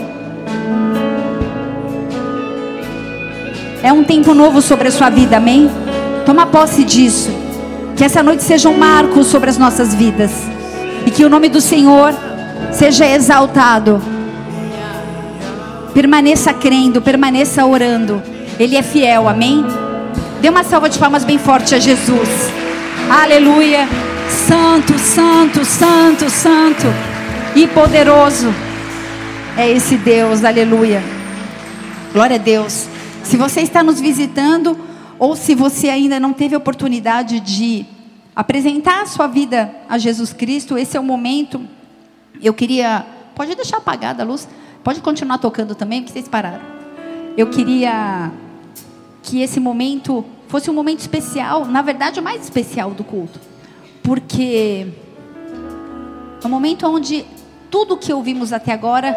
[3.80, 5.85] É um tempo novo sobre a sua vida, amém?
[6.26, 7.30] Toma posse disso.
[7.96, 10.32] Que essa noite seja um marco sobre as nossas vidas.
[11.06, 12.12] E que o nome do Senhor
[12.72, 14.02] seja exaltado.
[15.94, 18.20] Permaneça crendo, permaneça orando.
[18.58, 19.64] Ele é fiel, amém?
[20.42, 22.28] Dê uma salva de palmas bem forte a Jesus.
[23.08, 23.88] Aleluia.
[24.28, 26.86] Santo, santo, santo, santo
[27.54, 28.52] e poderoso
[29.56, 30.44] é esse Deus.
[30.44, 31.02] Aleluia.
[32.12, 32.86] Glória a Deus.
[33.22, 34.76] Se você está nos visitando,
[35.18, 37.86] ou se você ainda não teve oportunidade de
[38.34, 41.60] apresentar a sua vida a Jesus Cristo, esse é o momento.
[42.42, 43.06] Eu queria.
[43.34, 44.48] Pode deixar apagada a luz?
[44.84, 46.62] Pode continuar tocando também, porque vocês pararam.
[47.36, 48.30] Eu queria
[49.22, 53.40] que esse momento fosse um momento especial, na verdade, o mais especial do culto.
[54.02, 54.86] Porque
[56.42, 57.24] é um momento onde
[57.70, 59.16] tudo que ouvimos até agora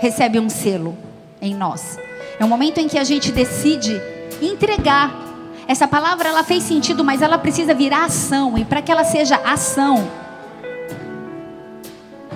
[0.00, 0.96] recebe um selo
[1.40, 1.98] em nós.
[2.38, 4.00] É um momento em que a gente decide
[4.40, 5.27] entregar
[5.68, 8.56] essa palavra ela fez sentido, mas ela precisa virar ação.
[8.56, 10.08] E para que ela seja ação,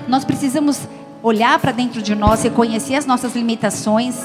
[0.07, 0.87] nós precisamos
[1.23, 4.17] olhar para dentro de nós, reconhecer as nossas limitações,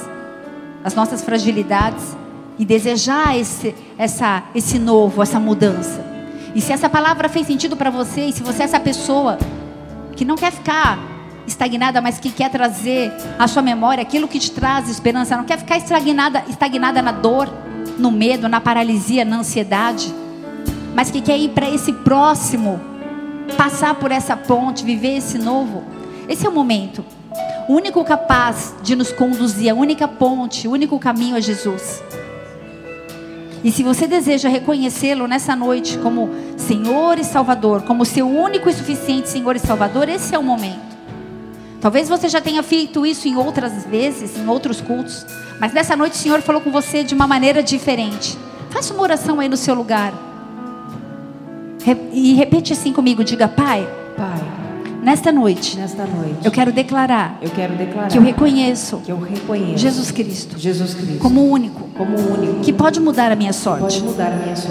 [0.84, 2.18] as nossas fragilidades
[2.60, 6.06] e desejar esse, essa, esse novo, essa mudança.
[6.54, 9.38] E se essa palavra fez sentido para você, e se você é essa pessoa
[10.18, 11.00] que não quer ficar
[11.48, 15.60] estagnada, mas que quer trazer à sua memória aquilo que te traz esperança, não quer
[15.60, 17.48] ficar estagnada, estagnada na dor,
[17.98, 20.14] no medo, na paralisia, na ansiedade,
[20.96, 22.80] mas que quer ir para esse próximo,
[23.56, 25.84] passar por essa ponte, viver esse novo.
[26.28, 27.04] Esse é o momento.
[27.68, 32.02] O único capaz de nos conduzir, a única ponte, o único caminho é Jesus.
[33.64, 38.74] E se você deseja reconhecê-lo nessa noite como Senhor e Salvador, como seu único e
[38.74, 40.88] suficiente Senhor e Salvador, esse é o momento.
[41.82, 45.26] Talvez você já tenha feito isso em outras vezes, em outros cultos,
[45.60, 48.38] mas nessa noite o Senhor falou com você de uma maneira diferente.
[48.70, 50.14] Faça uma oração aí no seu lugar.
[52.12, 53.88] E repete assim comigo, diga: Pai,
[54.18, 54.42] Pai,
[55.02, 59.18] Nesta noite, nesta noite, eu quero declarar, eu quero declarar que eu reconheço, que eu
[59.18, 64.02] reconheço Jesus Cristo, Jesus Cristo como único, como único que pode mudar a minha sorte,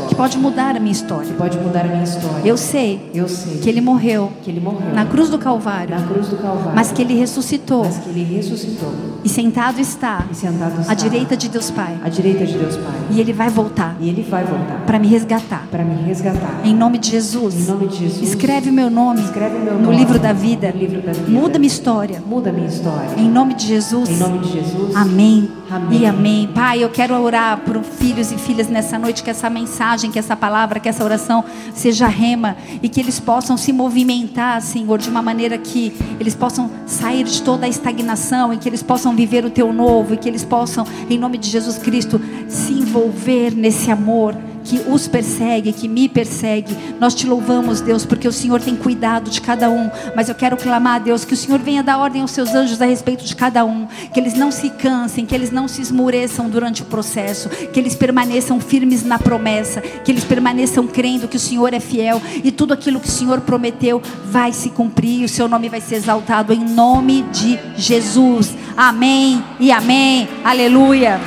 [0.08, 1.26] que pode mudar a minha história.
[1.26, 2.40] que pode mudar a minha história.
[2.44, 6.06] Eu sei eu sei que Ele morreu que ele morreu na cruz do Calvário, na
[6.06, 8.92] cruz do Calvário, mas que Ele ressuscitou mas que ele ressuscitou
[9.24, 11.96] e sentado está e sentado está à direita de Deus Pai.
[12.04, 12.94] à direita de Deus Pai.
[13.10, 15.66] E Ele vai voltar E ele vai voltar para me resgatar.
[15.70, 16.60] para me resgatar.
[16.64, 17.54] Em nome de Jesus.
[17.56, 18.28] Em nome de Jesus.
[18.30, 20.70] Escreve o meu nome Escreve meu no nome livro da vida.
[20.72, 21.30] no livro da vida.
[21.30, 22.22] Muda minha história.
[22.26, 23.10] Muda a minha história.
[23.16, 24.08] Em nome de Jesus.
[24.10, 24.94] Em nome de Jesus.
[24.94, 25.48] Amém.
[25.70, 26.00] Amém.
[26.00, 26.48] E amém.
[26.54, 30.36] Pai, eu quero orar por filhos e filhas nessa noite, que essa mensagem, que essa
[30.36, 31.44] palavra, que essa oração
[31.74, 36.70] seja rema e que eles possam se movimentar, Senhor, de uma maneira que eles possam
[36.86, 40.28] sair de toda a estagnação e que eles possam viver o teu novo e que
[40.28, 44.36] eles possam, em nome de Jesus Cristo, se envolver nesse amor
[44.66, 46.76] que os persegue, que me persegue.
[46.98, 49.88] Nós te louvamos, Deus, porque o Senhor tem cuidado de cada um.
[50.14, 52.82] Mas eu quero clamar a Deus que o Senhor venha dar ordem aos seus anjos
[52.82, 56.50] a respeito de cada um, que eles não se cansem, que eles não se esmoreçam
[56.50, 61.40] durante o processo, que eles permaneçam firmes na promessa, que eles permaneçam crendo que o
[61.40, 65.46] Senhor é fiel e tudo aquilo que o Senhor prometeu vai se cumprir, o seu
[65.48, 68.54] nome vai ser exaltado em nome de Jesus.
[68.76, 70.28] Amém e amém.
[70.44, 71.20] Aleluia.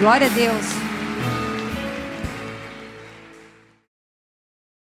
[0.00, 0.85] Glória a Deus.